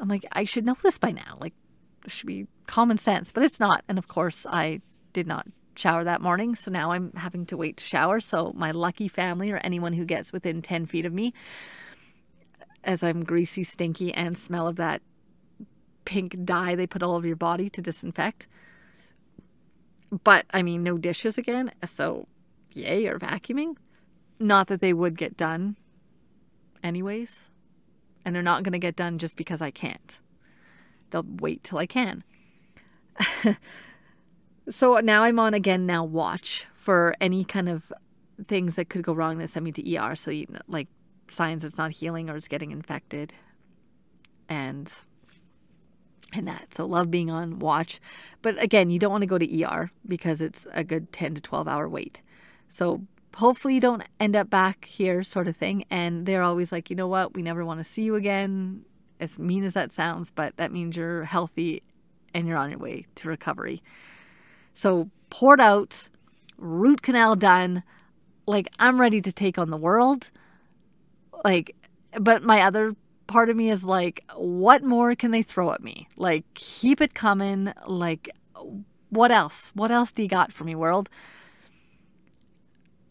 I'm 0.00 0.08
like, 0.08 0.24
I 0.32 0.44
should 0.44 0.64
know 0.64 0.76
this 0.80 0.98
by 0.98 1.12
now. 1.12 1.38
Like, 1.40 1.54
this 2.02 2.12
should 2.12 2.26
be 2.26 2.46
common 2.66 2.98
sense, 2.98 3.32
but 3.32 3.42
it's 3.42 3.60
not. 3.60 3.84
And 3.88 3.98
of 3.98 4.08
course, 4.08 4.46
I 4.48 4.80
did 5.12 5.26
not 5.26 5.46
shower 5.74 6.04
that 6.04 6.20
morning. 6.20 6.54
So 6.54 6.70
now 6.70 6.92
I'm 6.92 7.12
having 7.12 7.46
to 7.46 7.56
wait 7.56 7.76
to 7.78 7.84
shower. 7.84 8.20
So 8.20 8.52
my 8.54 8.70
lucky 8.70 9.08
family 9.08 9.50
or 9.50 9.58
anyone 9.58 9.92
who 9.92 10.04
gets 10.04 10.32
within 10.32 10.62
10 10.62 10.86
feet 10.86 11.06
of 11.06 11.12
me, 11.12 11.32
as 12.88 13.04
I'm 13.04 13.22
greasy, 13.22 13.62
stinky, 13.62 14.12
and 14.12 14.36
smell 14.36 14.66
of 14.66 14.76
that 14.76 15.02
pink 16.04 16.44
dye 16.44 16.74
they 16.74 16.86
put 16.86 17.02
all 17.02 17.14
over 17.14 17.26
your 17.26 17.36
body 17.36 17.68
to 17.70 17.82
disinfect. 17.82 18.48
But 20.24 20.46
I 20.52 20.62
mean, 20.62 20.82
no 20.82 20.98
dishes 20.98 21.38
again. 21.38 21.70
So 21.84 22.26
yay, 22.72 23.06
or 23.06 23.18
vacuuming. 23.18 23.76
Not 24.40 24.68
that 24.68 24.80
they 24.80 24.92
would 24.92 25.16
get 25.18 25.36
done 25.36 25.76
anyways. 26.82 27.50
And 28.24 28.34
they're 28.34 28.42
not 28.42 28.62
going 28.62 28.72
to 28.72 28.78
get 28.78 28.96
done 28.96 29.18
just 29.18 29.36
because 29.36 29.62
I 29.62 29.70
can't. 29.70 30.18
They'll 31.10 31.26
wait 31.40 31.62
till 31.62 31.78
I 31.78 31.86
can. 31.86 32.24
So 34.70 34.98
now 34.98 35.22
I'm 35.22 35.38
on 35.38 35.54
again 35.54 35.86
now 35.86 36.04
watch 36.04 36.66
for 36.74 37.14
any 37.20 37.44
kind 37.44 37.68
of 37.68 37.90
things 38.48 38.76
that 38.76 38.90
could 38.90 39.02
go 39.02 39.14
wrong 39.14 39.38
that 39.38 39.48
send 39.48 39.64
me 39.64 39.72
to 39.72 39.96
ER. 39.96 40.14
So 40.14 40.30
you 40.30 40.46
know, 40.50 40.60
like 40.68 40.88
signs 41.30 41.64
it's 41.64 41.78
not 41.78 41.92
healing 41.92 42.28
or 42.30 42.36
it's 42.36 42.48
getting 42.48 42.70
infected, 42.70 43.34
and 44.48 44.92
and 46.32 46.46
that. 46.46 46.74
So 46.74 46.84
love 46.84 47.10
being 47.10 47.30
on 47.30 47.58
watch, 47.58 48.00
but 48.42 48.60
again, 48.62 48.90
you 48.90 48.98
don't 48.98 49.12
want 49.12 49.22
to 49.22 49.26
go 49.26 49.38
to 49.38 49.64
ER 49.64 49.90
because 50.06 50.40
it's 50.40 50.68
a 50.72 50.84
good 50.84 51.12
ten 51.12 51.34
to 51.34 51.40
twelve 51.40 51.68
hour 51.68 51.88
wait. 51.88 52.22
So 52.68 53.02
hopefully 53.38 53.74
you 53.74 53.80
don't 53.80 54.02
end 54.18 54.34
up 54.34 54.50
back 54.50 54.84
here, 54.84 55.22
sort 55.22 55.48
of 55.48 55.56
thing. 55.56 55.84
And 55.90 56.26
they're 56.26 56.42
always 56.42 56.72
like, 56.72 56.90
you 56.90 56.96
know 56.96 57.06
what, 57.06 57.34
we 57.34 57.42
never 57.42 57.64
want 57.64 57.78
to 57.78 57.84
see 57.84 58.02
you 58.02 58.16
again. 58.16 58.84
As 59.20 59.38
mean 59.38 59.64
as 59.64 59.74
that 59.74 59.92
sounds, 59.92 60.30
but 60.30 60.56
that 60.56 60.72
means 60.72 60.96
you're 60.96 61.24
healthy 61.24 61.82
and 62.34 62.46
you're 62.46 62.56
on 62.56 62.70
your 62.70 62.78
way 62.78 63.06
to 63.16 63.28
recovery. 63.28 63.82
So 64.74 65.10
poured 65.30 65.60
out, 65.60 66.08
root 66.56 67.02
canal 67.02 67.36
done. 67.36 67.82
Like 68.46 68.68
I'm 68.78 69.00
ready 69.00 69.20
to 69.20 69.32
take 69.32 69.58
on 69.58 69.70
the 69.70 69.76
world. 69.76 70.30
Like, 71.44 71.74
but 72.18 72.42
my 72.42 72.62
other 72.62 72.94
part 73.26 73.50
of 73.50 73.56
me 73.56 73.70
is 73.70 73.84
like, 73.84 74.24
what 74.34 74.82
more 74.82 75.14
can 75.14 75.30
they 75.30 75.42
throw 75.42 75.72
at 75.72 75.82
me? 75.82 76.08
Like, 76.16 76.44
keep 76.54 77.00
it 77.00 77.14
coming. 77.14 77.72
Like, 77.86 78.30
what 79.10 79.30
else? 79.30 79.70
What 79.74 79.90
else 79.90 80.10
do 80.10 80.22
you 80.22 80.28
got 80.28 80.52
for 80.52 80.64
me, 80.64 80.74
world? 80.74 81.08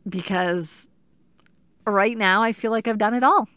Because 0.08 0.88
right 1.86 2.18
now 2.18 2.42
I 2.44 2.54
feel 2.54 2.72
like 2.72 2.88
I've 2.88 2.98
done 2.98 3.14
it 3.14 3.24
all. 3.24 3.48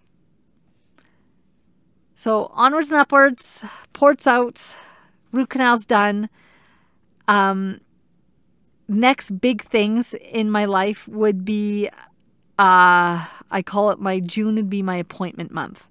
So 2.14 2.50
onwards 2.54 2.90
and 2.90 3.00
upwards, 3.00 3.64
ports 3.92 4.26
out, 4.26 4.76
root 5.32 5.48
canals 5.48 5.84
done. 5.86 6.28
Um, 7.26 7.80
next 8.88 9.40
big 9.40 9.62
things 9.62 10.14
in 10.14 10.50
my 10.50 10.66
life 10.66 11.08
would 11.08 11.44
be 11.44 11.88
uh, 12.58 13.24
I 13.50 13.62
call 13.62 13.90
it 13.90 13.98
my 13.98 14.20
June 14.20 14.56
would 14.56 14.70
be 14.70 14.82
my 14.82 14.96
appointment 14.96 15.50
month. 15.50 15.84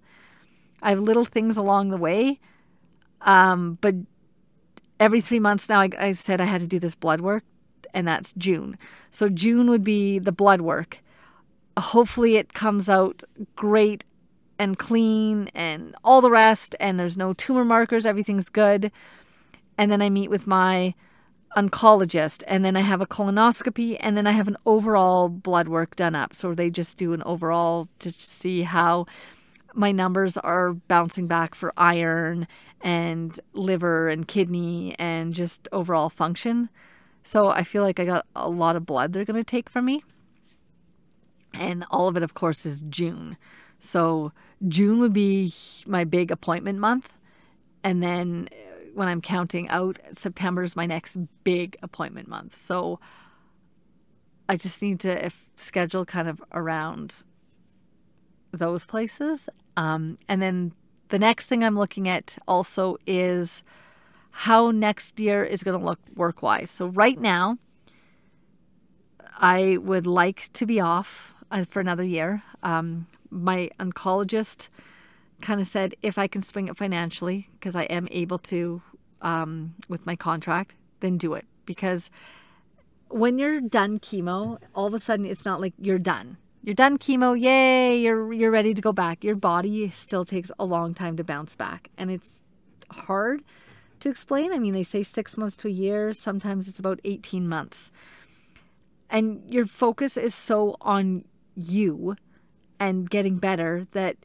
I 0.82 0.92
have 0.92 1.00
little 1.00 1.26
things 1.26 1.58
along 1.58 1.90
the 1.90 1.98
way, 1.98 2.40
um, 3.22 3.78
but 3.82 3.96
every 5.00 5.22
three 5.22 5.40
months 5.40 5.68
now, 5.68 5.82
I, 5.82 5.90
I 5.98 6.12
said 6.14 6.40
I 6.40 6.46
had 6.46 6.62
to 6.62 6.68
do 6.68 6.80
this 6.80 6.96
blood 6.96 7.22
work, 7.22 7.44
and 7.94 8.08
that's 8.08 8.34
June. 8.38 8.78
So 9.12 9.30
June 9.30 9.70
would 9.70 9.84
be 9.84 10.20
the 10.20 10.32
blood 10.32 10.62
work. 10.62 11.00
Hopefully, 11.78 12.38
it 12.38 12.54
comes 12.54 12.90
out 12.90 13.24
great 13.56 14.04
and 14.58 14.78
clean 14.78 15.50
and 15.56 15.96
all 16.04 16.22
the 16.22 16.32
rest, 16.32 16.76
and 16.80 17.00
there's 17.00 17.18
no 17.18 17.34
tumor 17.34 17.66
markers, 17.66 18.06
everything's 18.06 18.50
good. 18.50 18.92
And 19.78 19.92
then 19.92 20.02
I 20.02 20.10
meet 20.10 20.30
with 20.30 20.46
my 20.46 20.94
oncologist 21.58 22.44
and 22.48 22.64
then 22.64 22.76
I 22.76 22.82
have 22.82 23.02
a 23.02 23.08
colonoscopy 23.08 23.98
and 24.00 24.16
then 24.16 24.28
I 24.28 24.32
have 24.32 24.48
an 24.48 24.58
overall 24.66 25.30
blood 25.30 25.68
work 25.68 25.96
done 25.96 26.16
up. 26.16 26.36
So 26.36 26.54
they 26.54 26.70
just 26.70 26.98
do 26.98 27.14
an 27.14 27.24
overall 27.24 27.88
to 28.00 28.12
see 28.12 28.62
how 28.62 29.08
my 29.74 29.92
numbers 29.92 30.38
are 30.38 30.74
bouncing 30.74 31.28
back 31.28 31.56
for 31.56 31.74
iron 31.78 32.48
and 32.82 33.40
liver 33.54 34.10
and 34.10 34.28
kidney 34.28 34.96
and 35.00 35.34
just 35.34 35.68
overall 35.72 36.10
function. 36.10 36.70
So 37.24 37.48
I 37.48 37.64
feel 37.64 37.84
like 37.84 38.00
I 38.00 38.06
got 38.06 38.26
a 38.36 38.50
lot 38.50 38.76
of 38.76 38.86
blood 38.86 39.14
they're 39.14 39.26
going 39.26 39.40
to 39.40 39.44
take 39.44 39.70
from 39.70 39.86
me. 39.86 40.04
And 41.54 41.84
all 41.90 42.08
of 42.08 42.16
it, 42.16 42.24
of 42.24 42.36
course, 42.36 42.66
is 42.66 42.82
June. 42.90 43.38
So 43.80 44.32
June 44.68 45.00
would 45.00 45.14
be 45.14 45.54
my 45.86 46.04
big 46.04 46.32
appointment 46.32 46.80
month. 46.80 47.12
And 47.84 48.04
then 48.04 48.50
when 49.00 49.08
I'm 49.08 49.22
counting 49.22 49.70
out, 49.70 49.98
September 50.14 50.62
is 50.62 50.76
my 50.76 50.86
next 50.86 51.18
big 51.46 51.78
appointment 51.82 52.28
month. 52.28 52.54
So 52.54 53.00
I 54.50 54.58
just 54.58 54.82
need 54.82 55.00
to 55.00 55.26
if, 55.26 55.48
schedule 55.56 56.04
kind 56.04 56.28
of 56.28 56.44
around 56.52 57.24
those 58.52 58.86
places. 58.86 59.48
Um, 59.78 60.18
and 60.28 60.42
then 60.42 60.74
the 61.08 61.18
next 61.18 61.46
thing 61.46 61.64
I'm 61.64 61.78
looking 61.78 62.10
at 62.10 62.38
also 62.46 62.98
is 63.08 63.64
how 64.32 64.70
next 64.72 65.18
year 65.18 65.46
is 65.46 65.64
going 65.64 65.80
to 65.80 65.86
look 65.86 66.00
work 66.18 66.42
wise. 66.42 66.70
So 66.70 66.88
right 66.88 67.18
now, 67.18 67.58
I 69.38 69.78
would 69.78 70.06
like 70.06 70.52
to 70.54 70.66
be 70.66 70.82
off 70.82 71.34
uh, 71.52 71.64
for 71.70 71.80
another 71.80 72.04
year. 72.04 72.44
Um, 72.64 73.08
my 73.30 73.70
oncologist 73.80 74.68
kind 75.40 75.62
of 75.62 75.68
said 75.68 75.96
if 76.02 76.18
I 76.18 76.28
can 76.28 76.42
swing 76.42 76.68
it 76.68 76.76
financially, 76.76 77.48
because 77.54 77.78
I 77.78 77.84
am 77.84 78.10
able 78.12 78.40
to 78.40 78.82
um, 79.22 79.76
with 79.88 80.06
my 80.06 80.16
contract, 80.16 80.76
then 81.00 81.18
do 81.18 81.34
it. 81.34 81.46
Because 81.66 82.10
when 83.10 83.38
you're 83.38 83.62
done 83.62 84.00
chemo, 84.00 84.60
all 84.76 84.88
of 84.88 84.94
a 84.94 85.00
sudden 85.00 85.26
it's 85.26 85.46
not 85.46 85.62
like 85.62 85.74
you're 85.80 86.00
done. 86.00 86.38
You're 86.64 86.76
done 86.76 86.98
chemo, 86.98 87.40
yay, 87.40 87.98
you're 87.98 88.34
you're 88.34 88.52
ready 88.52 88.74
to 88.74 88.82
go 88.82 88.92
back. 88.92 89.24
Your 89.24 89.36
body 89.36 89.90
still 89.90 90.26
takes 90.26 90.52
a 90.60 90.66
long 90.66 90.94
time 90.94 91.16
to 91.18 91.24
bounce 91.24 91.56
back. 91.56 91.90
And 91.98 92.12
it's 92.12 92.28
hard 92.92 93.44
to 94.02 94.10
explain. 94.10 94.52
I 94.52 94.60
mean, 94.60 94.74
they 94.74 94.84
say 94.84 95.04
six 95.04 95.38
months 95.38 95.56
to 95.58 95.68
a 95.68 95.72
year, 95.72 96.14
sometimes 96.14 96.68
it's 96.68 96.80
about 96.80 97.00
18 97.04 97.48
months. 97.48 97.92
And 99.10 99.42
your 99.48 99.66
focus 99.66 100.18
is 100.18 100.36
so 100.36 100.76
on 100.82 101.26
you 101.56 102.16
and 102.80 103.10
getting 103.10 103.38
better 103.38 103.88
that 103.92 104.18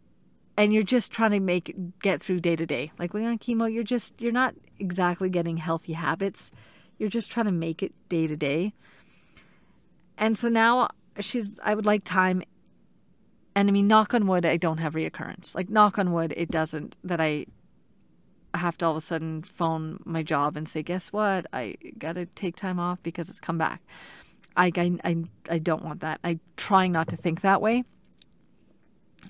and 0.56 0.72
you're 0.72 0.82
just 0.82 1.12
trying 1.12 1.32
to 1.32 1.40
make 1.40 1.74
get 2.00 2.22
through 2.22 2.40
day 2.40 2.56
to 2.56 2.66
day. 2.66 2.92
Like 2.98 3.12
when 3.12 3.22
you're 3.22 3.32
on 3.32 3.38
chemo, 3.38 3.72
you're 3.72 3.82
just 3.82 4.20
you're 4.20 4.32
not 4.32 4.54
exactly 4.78 5.28
getting 5.28 5.56
healthy 5.56 5.92
habits. 5.94 6.50
You're 6.98 7.08
just 7.08 7.30
trying 7.30 7.46
to 7.46 7.52
make 7.52 7.82
it 7.82 7.92
day 8.08 8.26
to 8.26 8.36
day. 8.36 8.72
And 10.16 10.38
so 10.38 10.48
now 10.48 10.90
she's 11.18 11.58
I 11.62 11.74
would 11.74 11.86
like 11.86 12.04
time 12.04 12.42
and 13.56 13.68
I 13.68 13.72
mean 13.72 13.88
knock 13.88 14.14
on 14.14 14.26
wood 14.26 14.46
I 14.46 14.56
don't 14.56 14.78
have 14.78 14.94
reoccurrence. 14.94 15.54
Like 15.54 15.68
knock 15.68 15.98
on 15.98 16.12
wood 16.12 16.32
it 16.36 16.50
doesn't 16.50 16.96
that 17.02 17.20
I 17.20 17.46
have 18.54 18.78
to 18.78 18.86
all 18.86 18.92
of 18.92 19.02
a 19.02 19.06
sudden 19.06 19.42
phone 19.42 20.00
my 20.04 20.22
job 20.22 20.56
and 20.56 20.68
say, 20.68 20.82
guess 20.82 21.12
what? 21.12 21.46
I 21.52 21.76
got 21.98 22.14
to 22.14 22.26
take 22.26 22.56
time 22.56 22.78
off 22.78 23.02
because 23.02 23.28
it's 23.28 23.40
come 23.40 23.58
back. 23.58 23.82
I, 24.56 24.70
I, 24.76 24.98
I, 25.04 25.24
I 25.50 25.58
don't 25.58 25.84
want 25.84 26.00
that. 26.00 26.20
I'm 26.22 26.40
trying 26.56 26.92
not 26.92 27.08
to 27.08 27.16
think 27.16 27.40
that 27.40 27.60
way. 27.60 27.84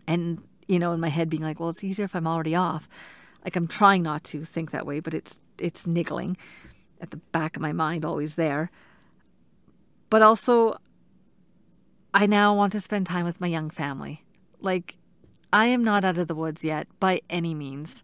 And, 0.06 0.42
you 0.66 0.78
know, 0.78 0.92
in 0.92 1.00
my 1.00 1.08
head 1.08 1.28
being 1.28 1.42
like, 1.42 1.60
well, 1.60 1.68
it's 1.68 1.84
easier 1.84 2.04
if 2.04 2.14
I'm 2.14 2.26
already 2.26 2.54
off. 2.54 2.88
Like 3.44 3.56
I'm 3.56 3.68
trying 3.68 4.02
not 4.02 4.24
to 4.24 4.44
think 4.44 4.70
that 4.70 4.86
way, 4.86 5.00
but 5.00 5.14
it's, 5.14 5.40
it's 5.58 5.86
niggling 5.86 6.36
at 7.00 7.10
the 7.10 7.18
back 7.18 7.56
of 7.56 7.62
my 7.62 7.72
mind, 7.72 8.04
always 8.04 8.34
there. 8.36 8.70
But 10.10 10.22
also, 10.22 10.78
I 12.14 12.26
now 12.26 12.54
want 12.54 12.72
to 12.72 12.80
spend 12.80 13.06
time 13.06 13.24
with 13.24 13.40
my 13.40 13.48
young 13.48 13.70
family. 13.70 14.22
Like, 14.60 14.96
I 15.52 15.66
am 15.66 15.84
not 15.84 16.04
out 16.04 16.18
of 16.18 16.28
the 16.28 16.34
woods 16.34 16.64
yet 16.64 16.88
by 17.00 17.20
any 17.28 17.54
means, 17.54 18.02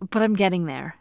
but 0.00 0.22
I'm 0.22 0.34
getting 0.34 0.66
there. 0.66 0.96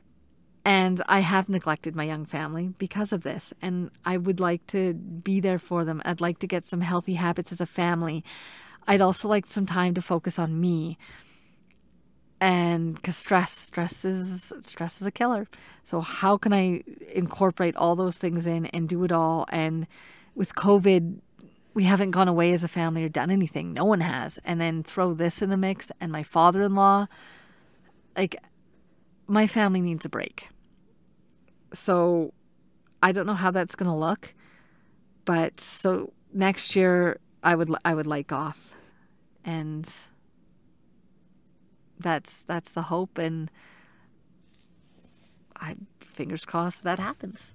And 0.66 1.04
I 1.08 1.20
have 1.20 1.48
neglected 1.48 1.96
my 1.96 2.06
young 2.06 2.26
family 2.26 2.74
because 2.80 3.14
of 3.14 3.22
this. 3.22 3.54
And 3.62 3.92
I 4.04 4.18
would 4.18 4.40
like 4.40 4.66
to 4.68 4.96
be 4.96 5.40
there 5.40 5.60
for 5.60 5.86
them. 5.86 6.02
I'd 6.06 6.22
like 6.22 6.40
to 6.40 6.48
get 6.48 6.66
some 6.66 6.82
healthy 6.82 7.14
habits 7.14 7.52
as 7.52 7.62
a 7.62 7.68
family. 7.68 8.24
I'd 8.88 9.02
also 9.02 9.28
like 9.28 9.48
some 9.48 9.66
time 9.66 9.94
to 9.96 10.02
focus 10.02 10.38
on 10.40 10.60
me. 10.60 10.98
And 12.42 12.96
because 12.96 13.16
stress, 13.16 13.52
stress 13.52 14.06
is 14.06 14.54
stress 14.62 15.02
is 15.02 15.08
a 15.08 15.12
killer. 15.12 15.48
So 15.84 16.02
how 16.02 16.38
can 16.38 16.54
I 16.54 16.84
incorporate 17.14 17.76
all 17.76 17.96
those 17.96 18.18
things 18.18 18.46
in 18.46 18.66
and 18.68 18.90
do 18.90 19.04
it 19.04 19.12
all? 19.12 19.46
And 19.50 19.88
with 20.36 20.54
COVID, 20.56 21.20
we 21.74 21.84
haven't 21.84 22.12
gone 22.12 22.28
away 22.28 22.52
as 22.54 22.64
a 22.64 22.68
family 22.68 23.04
or 23.04 23.10
done 23.10 23.32
anything. 23.32 23.74
No 23.74 23.86
one 23.86 24.02
has. 24.02 24.40
And 24.44 24.60
then 24.60 24.84
throw 24.84 25.14
this 25.14 25.42
in 25.42 25.50
the 25.50 25.58
mix 25.58 25.92
and 26.00 26.12
my 26.12 26.24
father 26.24 26.64
in 26.64 26.76
law. 26.76 27.08
Like, 28.18 28.36
my 29.28 29.48
family 29.48 29.82
needs 29.82 30.06
a 30.06 30.10
break. 30.10 30.50
So 31.74 32.34
I 33.02 33.12
don't 33.12 33.26
know 33.26 33.34
how 33.34 33.52
that's 33.52 33.76
going 33.76 33.90
to 33.90 33.98
look. 33.98 34.34
But 35.26 35.60
so 35.60 36.14
next 36.34 36.76
year, 36.76 37.20
I 37.44 37.56
would 37.56 37.70
I 37.84 37.94
would 37.94 38.08
like 38.08 38.32
off, 38.32 38.74
and 39.46 39.90
that's 42.00 42.42
that's 42.42 42.72
the 42.72 42.84
hope, 42.84 43.18
and 43.18 43.50
I 45.56 45.76
fingers 46.00 46.46
crossed 46.46 46.84
that 46.84 47.00
happens. 47.00 47.52